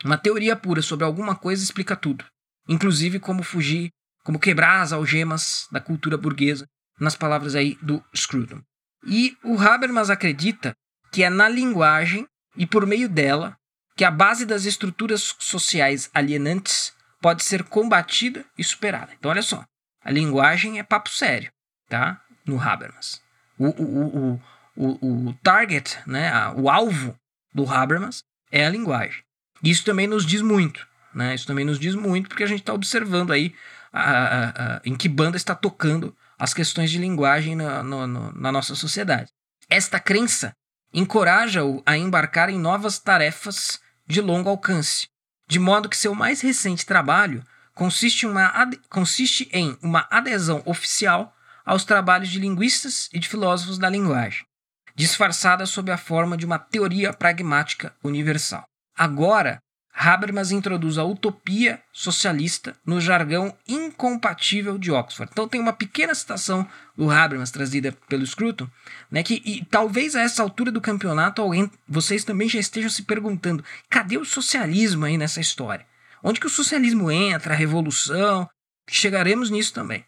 [0.04, 2.24] Uma teoria pura sobre alguma coisa explica tudo,
[2.68, 3.90] inclusive como fugir,
[4.22, 6.66] como quebrar as algemas da cultura burguesa,
[6.98, 8.60] nas palavras aí do Scruton.
[9.06, 10.74] E o Habermas acredita
[11.12, 13.56] que é na linguagem e por meio dela
[13.96, 16.92] que a base das estruturas sociais alienantes
[17.26, 19.12] pode ser combatida e superada.
[19.18, 19.64] Então, olha só,
[20.00, 21.50] a linguagem é papo sério,
[21.88, 22.22] tá?
[22.46, 23.20] No Habermas.
[23.58, 24.40] O, o,
[24.76, 27.18] o, o, target, né, o alvo
[27.52, 28.22] do Habermas
[28.52, 29.24] é a linguagem.
[29.60, 31.34] Isso também nos diz muito, né?
[31.34, 33.52] Isso também nos diz muito porque a gente está observando aí
[33.92, 38.32] a, a, a, em que banda está tocando as questões de linguagem na, no, no,
[38.34, 39.32] na nossa sociedade.
[39.68, 40.52] Esta crença
[40.94, 45.08] encoraja-o a embarcar em novas tarefas de longo alcance,
[45.46, 47.44] de modo que seu mais recente trabalho
[47.74, 51.34] consiste, uma, consiste em uma adesão oficial
[51.64, 54.46] aos trabalhos de linguistas e de filósofos da linguagem,
[54.94, 58.64] disfarçada sob a forma de uma teoria pragmática universal.
[58.96, 59.58] Agora,
[59.98, 65.30] Habermas introduz a utopia socialista no jargão incompatível de Oxford.
[65.32, 68.68] Então tem uma pequena citação do Habermas trazida pelo Scruton,
[69.10, 73.04] né, que e, talvez a essa altura do campeonato alguém, vocês também já estejam se
[73.04, 75.86] perguntando, cadê o socialismo aí nessa história?
[76.22, 78.46] Onde que o socialismo entra, a revolução?
[78.86, 80.04] Chegaremos nisso também.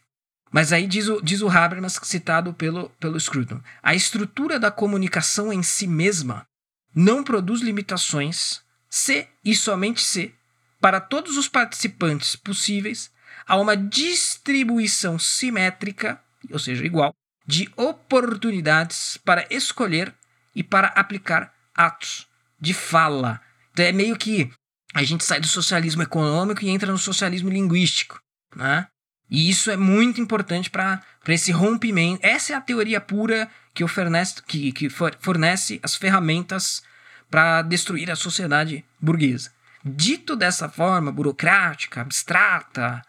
[0.52, 5.50] Mas aí diz o, diz o Habermas, citado pelo, pelo Scruton, a estrutura da comunicação
[5.50, 6.46] em si mesma
[6.94, 10.34] não produz limitações se e somente se,
[10.80, 13.10] para todos os participantes possíveis,
[13.46, 16.20] há uma distribuição simétrica,
[16.50, 17.14] ou seja, igual,
[17.46, 20.14] de oportunidades para escolher
[20.54, 22.26] e para aplicar atos
[22.60, 23.40] de fala.
[23.72, 24.50] Então é meio que
[24.94, 28.20] a gente sai do socialismo econômico e entra no socialismo linguístico,
[28.54, 28.86] né?
[29.30, 32.24] E isso é muito importante para esse rompimento.
[32.24, 36.82] Essa é a teoria pura que, fornece, que, que fornece as ferramentas
[37.30, 39.52] para destruir a sociedade burguesa.
[39.84, 43.02] Dito dessa forma burocrática, abstrata,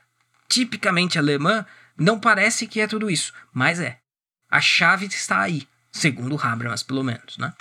[0.47, 1.65] tipicamente alemã,
[1.97, 3.99] não parece que é tudo isso, mas é.
[4.49, 7.53] A chave está aí, segundo Habermas, pelo menos, né?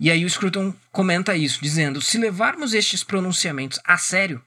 [0.00, 4.42] E aí o Scruton comenta isso, dizendo: se levarmos estes pronunciamentos a sério,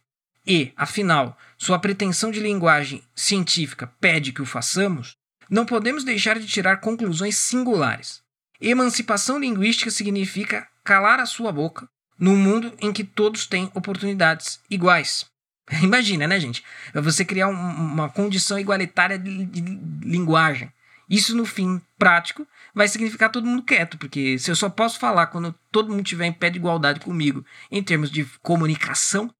[0.45, 5.15] e, afinal, sua pretensão de linguagem científica pede que o façamos,
[5.49, 8.21] não podemos deixar de tirar conclusões singulares.
[8.59, 11.87] Emancipação linguística significa calar a sua boca
[12.19, 15.25] num mundo em que todos têm oportunidades iguais.
[15.81, 16.63] Imagina, né, gente?
[16.93, 19.61] Você criar um, uma condição igualitária de, de,
[20.03, 20.71] linguagem.
[21.09, 25.27] Isso, no fim prático, vai significar todo mundo quieto, porque se eu só posso falar
[25.27, 29.33] quando todo mundo tiver em pé de igualdade comigo, em termos de comunicação,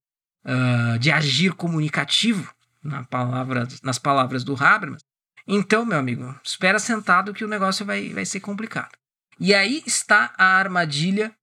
[0.44, 5.02] uh, de agir comunicativo, na palavra, nas palavras do Habermas,
[5.48, 8.92] então, meu amigo, espera sentado que o negócio vai, vai ser complicado.
[9.44, 11.34] E aí está a armadilha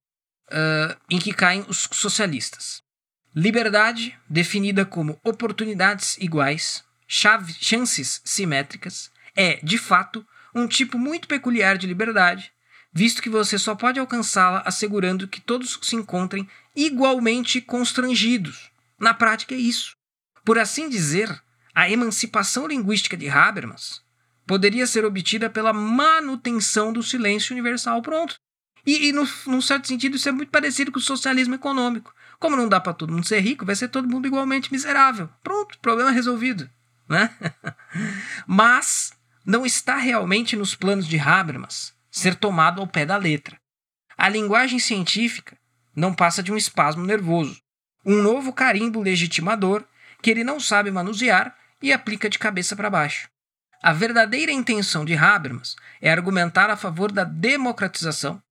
[0.53, 2.80] uh, em que caem os socialistas.
[3.34, 10.24] Liberdade, definida como oportunidades iguais, chave, chances simétricas, é, de fato,
[10.55, 12.53] um tipo muito peculiar de liberdade,
[12.92, 18.70] visto que você só pode alcançá-la assegurando que todos se encontrem igualmente constrangidos.
[18.96, 19.96] Na prática, é isso.
[20.44, 21.42] Por assim dizer,
[21.74, 24.07] a emancipação linguística de Habermas
[24.49, 28.01] poderia ser obtida pela manutenção do silêncio universal.
[28.01, 28.40] Pronto.
[28.84, 32.14] E, e no, num certo sentido, isso é muito parecido com o socialismo econômico.
[32.40, 35.28] Como não dá para todo mundo ser rico, vai ser todo mundo igualmente miserável.
[35.44, 36.68] Pronto, problema resolvido.
[37.07, 37.30] Né?
[38.46, 39.12] Mas
[39.44, 43.61] não está realmente nos planos de Habermas ser tomado ao pé da letra.
[44.16, 45.59] A linguagem científica
[45.94, 47.61] não passa de um espasmo nervoso,
[48.05, 49.84] um novo carimbo legitimador
[50.22, 53.28] que ele não sabe manusear e aplica de cabeça para baixo.
[53.80, 58.42] A verdadeira intenção de Habermas é argumentar a favor da democratização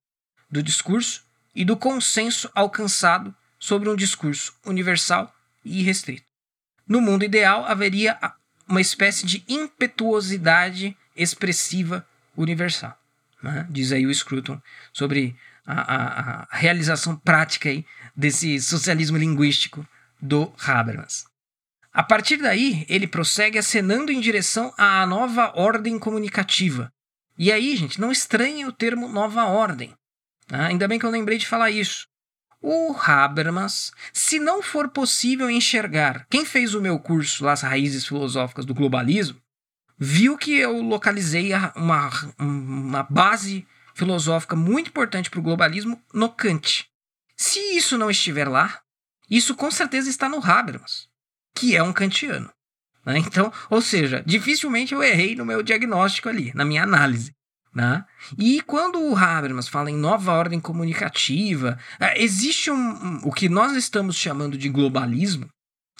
[0.50, 1.24] do discurso
[1.54, 5.34] e do consenso alcançado sobre um discurso universal
[5.66, 6.26] e irrestrito.
[6.88, 8.18] No mundo ideal, haveria
[8.68, 12.98] uma espécie de impetuosidade expressiva universal.
[13.42, 13.68] né?
[13.70, 14.62] diz aí o Scruton,
[14.94, 19.86] sobre a, a, a realização prática aí desse socialismo linguístico
[20.22, 21.26] do Habermas.
[21.98, 26.94] A partir daí, ele prossegue acenando em direção à nova ordem comunicativa.
[27.36, 29.96] E aí, gente, não estranhe o termo nova ordem.
[30.52, 32.06] Ah, ainda bem que eu lembrei de falar isso.
[32.62, 38.06] O Habermas, se não for possível enxergar, quem fez o meu curso lá, as raízes
[38.06, 39.42] filosóficas do globalismo,
[39.98, 46.86] viu que eu localizei uma, uma base filosófica muito importante para o globalismo no Kant.
[47.36, 48.82] Se isso não estiver lá,
[49.28, 51.07] isso com certeza está no Habermas,
[51.58, 52.50] que é um kantiano.
[53.06, 53.20] Né?
[53.26, 57.32] Então, ou seja, dificilmente eu errei no meu diagnóstico ali, na minha análise.
[57.74, 58.04] Né?
[58.38, 63.76] E quando o Habermas fala em nova ordem comunicativa, é, existe um, o que nós
[63.76, 65.48] estamos chamando de globalismo,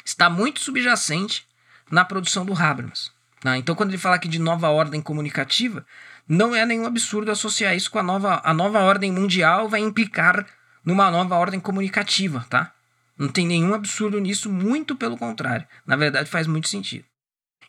[0.04, 1.46] está muito subjacente
[1.90, 3.12] na produção do Habermas.
[3.44, 3.58] Né?
[3.58, 5.86] Então, quando ele fala aqui de nova ordem comunicativa,
[6.28, 10.46] não é nenhum absurdo associar isso com a nova, a nova ordem mundial vai implicar
[10.84, 12.74] numa nova ordem comunicativa, tá?
[13.18, 15.68] Não tem nenhum absurdo nisso, muito pelo contrário.
[15.86, 17.06] Na verdade, faz muito sentido.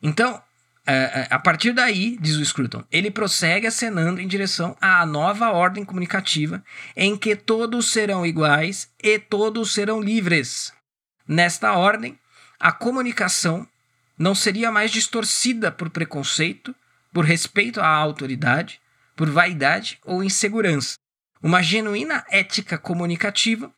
[0.03, 0.43] Então,
[0.87, 5.51] é, é, a partir daí, diz o Scruton, ele prossegue acenando em direção à nova
[5.51, 6.65] ordem comunicativa,
[6.97, 10.73] em que todos serão iguais e todos serão livres.
[11.27, 12.19] Nesta ordem,
[12.59, 13.69] a comunicação
[14.19, 16.75] não seria mais distorcida por preconceito,
[17.13, 18.81] por respeito à autoridade,
[19.15, 20.97] por vaidade ou insegurança.
[21.43, 23.71] Uma genuína ética comunicativa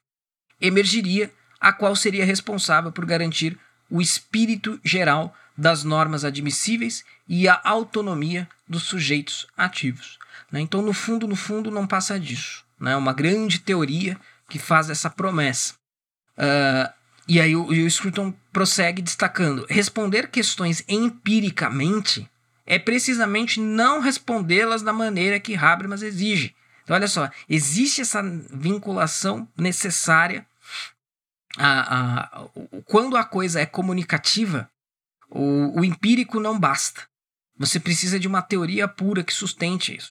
[0.61, 3.59] emergiria a qual seria responsável por garantir
[3.91, 10.19] o espírito geral das normas admissíveis e a autonomia dos sujeitos ativos.
[10.51, 10.61] Né?
[10.61, 12.65] Então, no fundo, no fundo, não passa disso.
[12.81, 12.97] É né?
[12.97, 14.17] uma grande teoria
[14.49, 15.75] que faz essa promessa.
[16.39, 16.91] Uh,
[17.29, 22.29] e aí o, o Scruton prossegue destacando: responder questões empiricamente
[22.67, 26.55] é precisamente não respondê-las da maneira que Habermas exige.
[26.85, 30.47] Então, olha só, existe essa vinculação necessária
[31.61, 32.49] a, a,
[32.87, 34.71] quando a coisa é comunicativa,
[35.29, 37.03] o, o, empírico não basta.
[37.59, 40.11] Você precisa de uma teoria pura que sustente isso.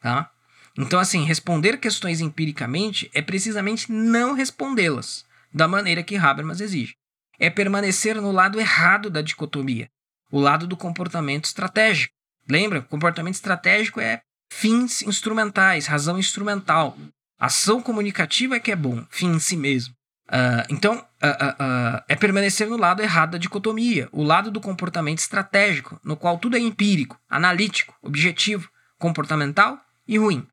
[0.00, 0.30] Tá?
[0.78, 6.96] Então, assim, responder questões empiricamente é precisamente não respondê-las da maneira que Habermas exige.
[7.38, 9.90] É permanecer no lado errado da dicotomia,
[10.30, 12.14] o lado do comportamento estratégico.
[12.48, 12.80] Lembra?
[12.80, 16.96] Comportamento estratégico é fins instrumentais, razão instrumental.
[17.38, 19.95] Ação comunicativa é que é bom, fim em si mesmo.
[20.28, 25.18] Uh, então, uh, uh, é permanecer no lado errado da dicotomia, o lado do comportamento
[25.18, 28.68] estratégico, no qual tudo é empírico, analítico, objetivo,
[28.98, 30.46] comportamental e ruim.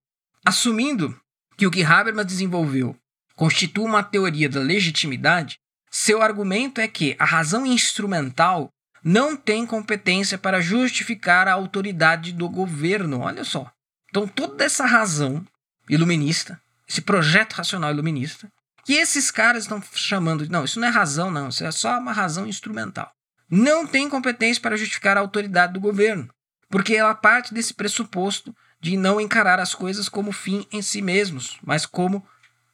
[0.45, 1.19] Assumindo
[1.57, 2.95] que o que Habermas desenvolveu
[3.35, 5.59] constitui uma teoria da legitimidade,
[5.89, 8.69] seu argumento é que a razão instrumental
[9.03, 13.21] não tem competência para justificar a autoridade do governo.
[13.21, 13.71] Olha só.
[14.09, 15.45] Então, toda essa razão
[15.89, 18.51] iluminista, esse projeto racional iluminista,
[18.85, 20.47] que esses caras estão chamando.
[20.49, 21.49] Não, isso não é razão, não.
[21.49, 23.11] Isso é só uma razão instrumental.
[23.49, 26.29] Não tem competência para justificar a autoridade do governo,
[26.69, 31.57] porque ela parte desse pressuposto de não encarar as coisas como fim em si mesmos,
[31.63, 32.25] mas como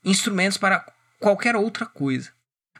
[0.03, 0.85] instrumentos para
[1.19, 2.31] qualquer outra coisa.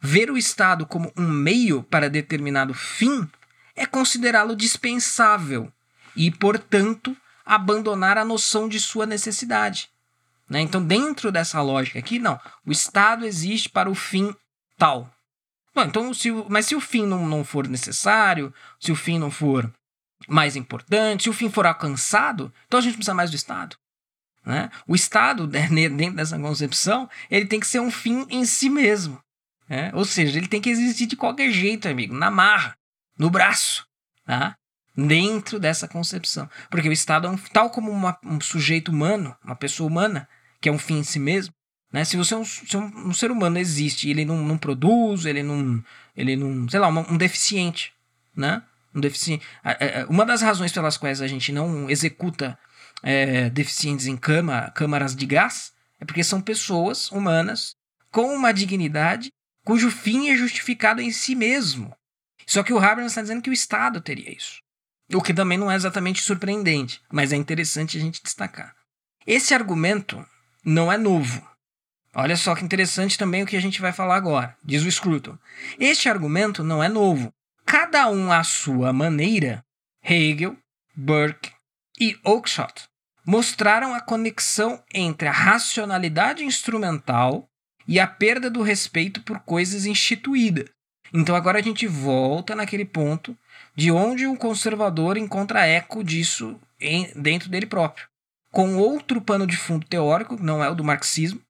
[0.02, 3.30] Ver o Estado como um meio para determinado fim
[3.76, 5.72] é considerá-lo dispensável
[6.16, 7.16] e, portanto,
[7.46, 9.90] abandonar a noção de sua necessidade.
[10.50, 10.62] Né?
[10.62, 12.40] Então, dentro dessa lógica aqui, não.
[12.66, 14.34] O Estado existe para o fim
[14.78, 15.14] tal.
[15.76, 19.30] Bom, então, se mas se o fim não, não for necessário, se o fim não
[19.30, 19.72] for
[20.28, 23.78] mais importante, se o fim for alcançado, então a gente precisa mais do Estado.
[24.46, 24.70] Né?
[24.88, 29.22] O Estado, né, dentro dessa concepção, ele tem que ser um fim em si mesmo.
[29.68, 29.92] Né?
[29.94, 32.76] Ou seja, ele tem que existir de qualquer jeito, amigo, na marra,
[33.18, 33.86] no braço.
[34.26, 34.56] Tá?
[34.98, 36.50] Dentro dessa concepção.
[36.70, 40.28] Porque o Estado é um, tal como uma, um sujeito humano, uma pessoa humana,
[40.62, 41.54] que é um fim em si mesmo.
[41.92, 42.06] Né?
[42.06, 45.26] Se você é um, se um, um ser humano existe e ele não, não produz,
[45.26, 45.84] ele não,
[46.16, 47.94] ele não, sei lá, um, um deficiente,
[48.36, 48.62] né?
[48.94, 49.46] Um deficiente.
[50.08, 52.58] Uma das razões pelas quais a gente não executa
[53.04, 57.76] é, deficientes em cama, câmaras de gás é porque são pessoas humanas
[58.12, 59.32] com uma dignidade
[59.64, 61.96] cujo fim é justificado em si mesmo.
[62.46, 64.62] Só que o Habermas está dizendo que o Estado teria isso.
[65.14, 68.76] O que também não é exatamente surpreendente, mas é interessante a gente destacar.
[69.28, 70.26] Esse argumento
[70.64, 71.48] não é novo.
[72.14, 75.38] Olha só que interessante também o que a gente vai falar agora, diz o Scruton.
[75.80, 77.32] Este argumento não é novo.
[77.66, 79.64] Cada um à sua maneira,
[80.04, 80.58] Hegel,
[80.96, 81.52] Burke
[82.00, 82.90] e Oakeshott
[83.26, 87.48] mostraram a conexão entre a racionalidade instrumental
[87.88, 90.66] e a perda do respeito por coisas instituídas.
[91.14, 93.38] Então agora a gente volta naquele ponto
[93.76, 96.60] de onde o conservador encontra eco disso
[97.16, 98.08] dentro dele próprio.
[98.52, 101.42] Com outro pano de fundo teórico, não é o do marxismo,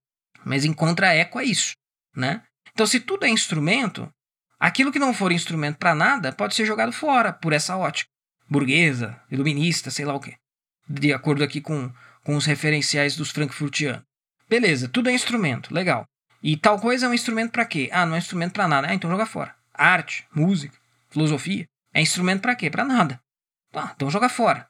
[0.43, 1.74] mas encontra eco a isso,
[2.16, 2.43] né?
[2.74, 4.10] Então, se tudo é instrumento,
[4.60, 8.10] aquilo que não for instrumento para nada pode ser jogado fora por essa ótica
[8.50, 10.36] burguesa, iluminista, sei lá o quê.
[10.88, 11.91] De acordo aqui com,
[12.24, 14.02] com os referenciais dos frankfurtianos.
[14.50, 16.06] Beleza, tudo é instrumento, legal.
[16.41, 17.89] E tal coisa é um instrumento para quê?
[17.91, 18.88] Ah, não é instrumento para nada.
[18.89, 19.56] Ah, então joga fora.
[19.74, 20.76] Arte, música,
[21.10, 21.66] filosofia.
[21.93, 22.70] É instrumento para quê?
[22.70, 23.20] Para nada.
[23.72, 24.68] Tá, então joga fora.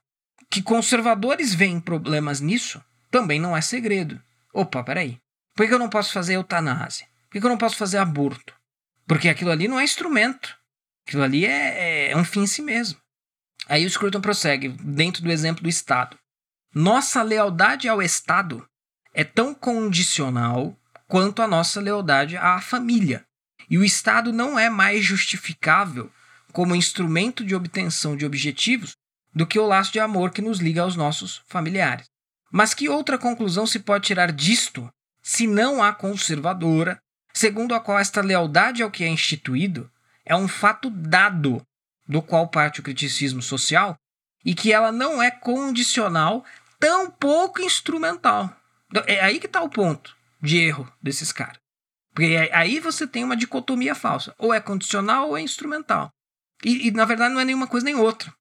[0.50, 4.22] Que conservadores veem problemas nisso também não é segredo.
[4.54, 5.20] Opa, peraí.
[5.56, 7.08] Por que eu não posso fazer eutanásia?
[7.30, 8.54] Por que eu não posso fazer aborto?
[9.08, 10.56] Porque aquilo ali não é instrumento.
[11.06, 13.00] Aquilo ali é, é, é um fim em si mesmo.
[13.68, 16.18] Aí o Scruton prossegue, dentro do exemplo do Estado.
[16.74, 18.66] Nossa lealdade ao Estado
[19.14, 20.78] é tão condicional
[21.08, 23.26] quanto a nossa lealdade à família.
[23.70, 26.12] E o Estado não é mais justificável
[26.52, 28.95] como instrumento de obtenção de objetivos
[29.34, 32.05] do que o laço de amor que nos liga aos nossos familiares.
[32.51, 34.89] Mas que outra conclusão se pode tirar disto,
[35.21, 36.99] se não a conservadora,
[37.34, 39.89] segundo a qual esta lealdade ao que é instituído
[40.25, 41.61] é um fato dado,
[42.07, 43.95] do qual parte o criticismo social,
[44.43, 46.43] e que ela não é condicional,
[46.80, 48.55] tampouco instrumental.
[48.89, 51.59] Então, é aí que está o ponto de erro desses caras.
[52.13, 54.34] Porque aí você tem uma dicotomia falsa.
[54.38, 56.11] Ou é condicional ou é instrumental.
[56.63, 58.34] E, e na verdade não é nenhuma coisa nem outra.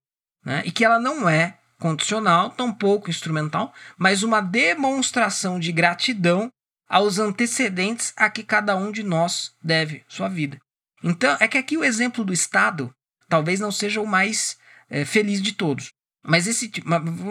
[0.45, 0.63] Né?
[0.65, 6.51] E que ela não é condicional, tampouco instrumental, mas uma demonstração de gratidão
[6.89, 10.59] aos antecedentes a que cada um de nós deve sua vida.
[11.05, 12.93] Então, é que aqui o exemplo do Estado
[13.29, 14.59] talvez não seja o mais
[14.89, 15.91] é, feliz de todos.
[16.25, 16.71] Mas esse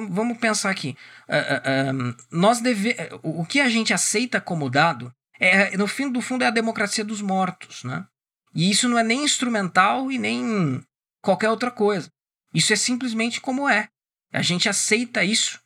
[0.09, 0.95] vamos pensar aqui.
[1.27, 6.09] Uh, uh, uh, nós deve, o que a gente aceita como dado é, no fim
[6.09, 8.05] do fundo, é a democracia dos mortos, né?
[8.55, 10.83] E isso não é nem instrumental e nem
[11.21, 12.09] qualquer outra coisa.
[12.57, 13.87] Isso é simplesmente como é.
[14.33, 15.59] A gente aceita isso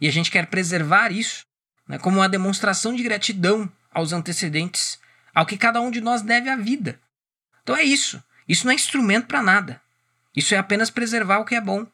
[0.00, 1.44] e a gente quer preservar isso
[1.88, 5.00] né, como uma demonstração de gratidão aos antecedentes,
[5.34, 7.00] ao que cada um de nós deve à vida.
[7.64, 8.22] Então é isso.
[8.46, 9.82] Isso não é instrumento para nada.
[10.36, 11.84] Isso é apenas preservar o que é bom.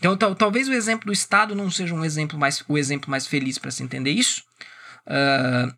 [0.00, 3.28] Então, tal, talvez o exemplo do Estado não seja um exemplo mais, o exemplo mais
[3.28, 4.42] feliz para se entender isso.
[5.06, 5.72] Uh,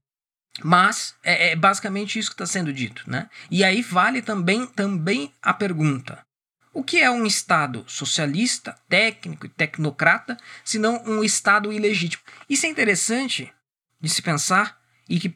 [0.64, 3.04] mas é, é, basicamente isso que está sendo dito.
[3.06, 3.28] Né?
[3.50, 6.24] E aí vale também, também a pergunta:
[6.72, 12.22] o que é um Estado socialista, técnico e tecnocrata, se não um Estado ilegítimo?
[12.48, 13.52] Isso é interessante
[14.00, 15.34] de se pensar e que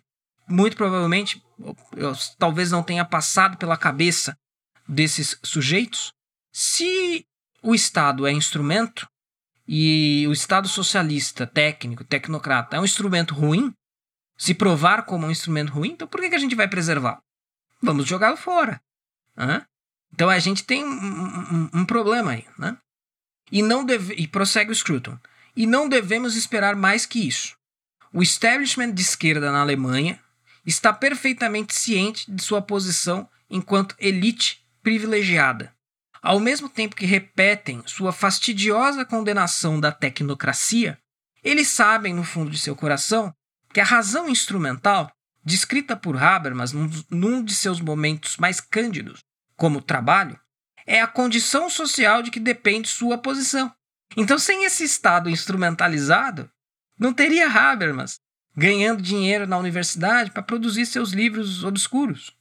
[0.49, 1.43] muito provavelmente
[1.97, 4.37] eu, talvez não tenha passado pela cabeça
[4.89, 6.13] desses sujeitos.
[6.53, 7.27] Se
[7.63, 9.07] o Estado é instrumento
[9.69, 13.73] e o Estado socialista, técnico, tecnocrata é um instrumento ruim,
[14.39, 17.21] se provar como um instrumento ruim, então por que, que a gente vai preservar?
[17.83, 18.81] Vamos jogá-lo fora.
[19.37, 19.65] Né?
[20.17, 22.45] Então a gente tem um, um, um problema aí.
[22.59, 22.77] Né?
[23.53, 25.17] E, não deve, e prossegue o Scruton.
[25.55, 27.55] E não devemos esperar mais que isso.
[28.13, 30.19] O establishment de esquerda na Alemanha
[30.65, 35.77] está perfeitamente ciente de sua posição enquanto elite privilegiada
[36.27, 40.99] ao mesmo tempo que repetem sua fastidiosa condenação da tecnocracia,
[41.43, 43.33] eles sabem, no fundo de seu coração,
[43.73, 45.09] que a razão instrumental,
[45.45, 49.21] descrita por Habermas num, num de seus momentos mais cândidos,
[49.57, 50.39] como trabalho,
[50.87, 53.73] é a condição social de que depende sua posição.
[54.17, 56.51] Então, sem esse Estado instrumentalizado,
[56.99, 58.21] não teria Habermas
[58.57, 62.35] ganhando dinheiro na universidade para produzir seus livros obscuros.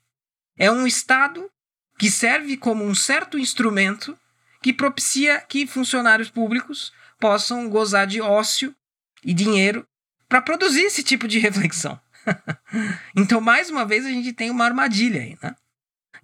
[0.57, 1.49] É um Estado
[1.97, 4.17] que serve como um certo instrumento
[4.61, 8.73] que propicia que funcionários públicos possam gozar de ócio
[9.23, 9.85] e dinheiro
[10.27, 11.99] para produzir esse tipo de reflexão.
[13.15, 15.55] então, mais uma vez, a gente tem uma armadilha aí, né?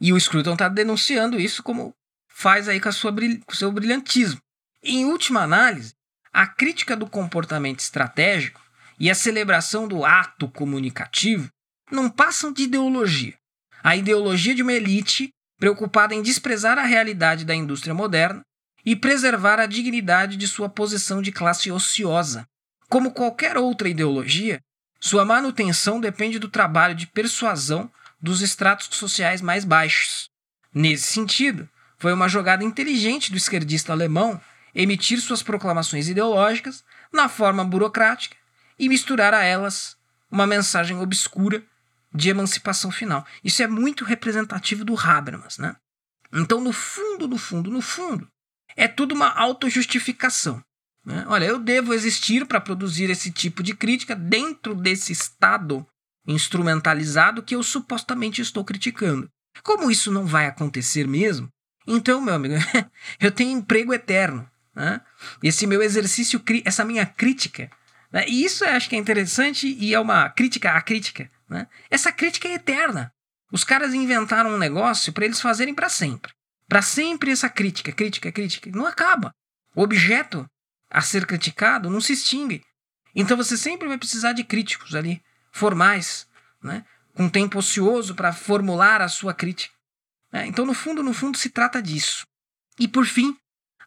[0.02, 1.94] E o Scruton está denunciando isso como
[2.28, 4.42] faz aí com, a sua, com o seu brilhantismo.
[4.82, 5.94] Em última análise,
[6.34, 8.60] a crítica do comportamento estratégico
[9.00, 11.50] e a celebração do ato comunicativo
[11.92, 13.36] não passam de ideologia.
[13.84, 15.30] A ideologia de uma elite
[15.60, 18.42] preocupada em desprezar a realidade da indústria moderna
[18.84, 22.48] e preservar a dignidade de sua posição de classe ociosa.
[22.90, 24.60] Como qualquer outra ideologia,
[25.00, 27.92] sua manutenção depende do trabalho de persuasão
[28.22, 30.30] dos estratos sociais mais baixos.
[30.74, 31.68] Nesse sentido,
[31.98, 34.40] foi uma jogada inteligente do esquerdista alemão
[34.74, 38.36] emitir suas proclamações ideológicas na forma burocrática
[38.80, 39.98] e misturar a elas
[40.30, 41.64] uma mensagem obscura
[42.14, 43.26] de emancipação final.
[43.44, 45.76] Isso é muito representativo do Habermas, né?
[46.34, 48.28] Então, no fundo, no fundo, no fundo,
[48.76, 50.64] é tudo uma autojustificação.
[51.06, 51.26] Né?
[51.28, 55.86] Olha, eu devo existir para produzir esse tipo de crítica dentro desse estado
[56.28, 59.30] instrumentalizado que eu supostamente estou criticando.
[59.64, 61.50] Como isso não vai acontecer mesmo,
[61.88, 62.56] então, meu amigo,
[63.20, 64.50] eu tenho emprego eterno.
[64.76, 65.02] Né?
[65.44, 67.70] Esse meu exercício, essa minha crítica
[68.12, 68.26] Né?
[68.28, 71.30] E isso eu acho que é interessante e é uma crítica à crítica.
[71.50, 71.68] Né?
[71.90, 73.12] Essa crítica é eterna.
[73.52, 76.32] Os caras inventaram um negócio para eles fazerem para sempre.
[76.68, 78.72] Para sempre essa crítica, crítica, crítica.
[78.72, 79.34] Não acaba.
[79.76, 80.46] O objeto
[80.90, 82.64] a ser criticado não se extingue.
[83.14, 86.28] Então você sempre vai precisar de críticos ali, formais,
[86.64, 86.86] né?
[87.14, 89.74] com tempo ocioso para formular a sua crítica.
[90.32, 90.48] Né?
[90.48, 92.26] Então, no fundo, no fundo, se trata disso.
[92.80, 93.36] E por fim,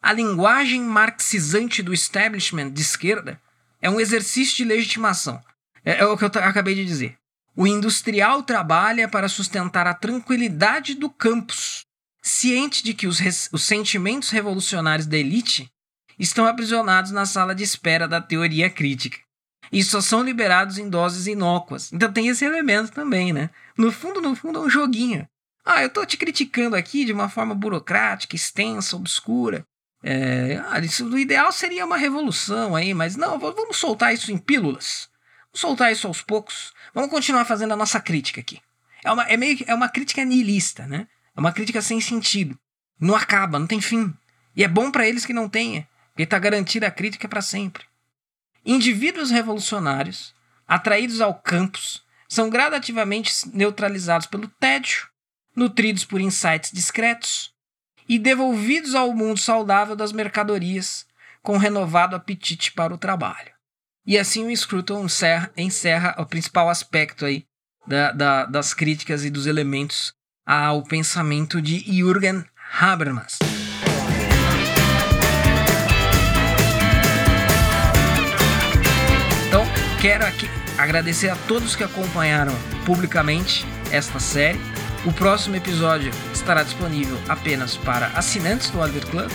[0.01, 3.41] a linguagem marxizante do establishment de esquerda
[3.81, 5.43] é um exercício de legitimação.
[5.85, 7.17] É, é o que eu acabei de dizer.
[7.57, 11.87] O industrial trabalha para sustentar a tranquilidade do campus,
[12.21, 13.21] ciente de que os,
[13.53, 15.71] os sentimentos revolucionários da elite
[16.19, 19.24] estão aprisionados na sala de espera da teoria crítica
[19.73, 21.93] e só são liberados em doses inócuas.
[21.93, 23.51] Então tem esse elemento também, né?
[23.77, 25.27] No fundo, no fundo é um joguinho.
[25.65, 29.67] Ah, eu tô te criticando aqui de uma forma burocrática, extensa, obscura.
[30.03, 34.37] É, ah, isso, o ideal seria uma revolução aí, mas não, vamos soltar isso em
[34.37, 35.09] pílulas.
[35.47, 36.75] Vamos soltar isso aos poucos.
[36.93, 38.61] Vamos continuar fazendo a nossa crítica aqui.
[39.03, 41.07] É uma, é meio, é uma crítica nihilista, né?
[41.35, 42.59] É uma crítica sem sentido.
[43.01, 44.13] Não acaba, não tem fim.
[44.55, 47.85] E é bom para eles que não tenha, porque está garantida a crítica para sempre.
[48.65, 50.35] Indivíduos revolucionários,
[50.67, 55.07] atraídos ao campus, são gradativamente neutralizados pelo tédio,
[55.55, 57.53] nutridos por insights discretos
[58.09, 61.07] e devolvidos ao mundo saudável das mercadorias,
[61.43, 63.53] com renovado apetite para o trabalho.
[64.07, 67.45] E assim o Scruton encerra, encerra o principal aspecto aí
[67.87, 70.15] da, da, das críticas e dos elementos
[70.47, 72.45] ao pensamento de Jürgen
[72.79, 73.39] Habermas.
[80.05, 84.61] Quero aqui agradecer a todos que acompanharam publicamente esta série.
[85.07, 89.31] O próximo episódio estará disponível apenas para assinantes do Oliver Club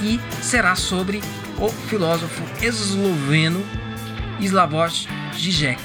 [0.00, 1.20] e será sobre
[1.58, 3.60] o filósofo esloveno
[4.38, 5.82] Slavoj Žižek.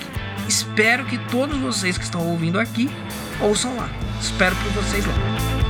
[0.48, 2.88] Espero que todos vocês que estão ouvindo aqui
[3.42, 3.90] ouçam lá.
[4.22, 5.69] Espero por vocês lá.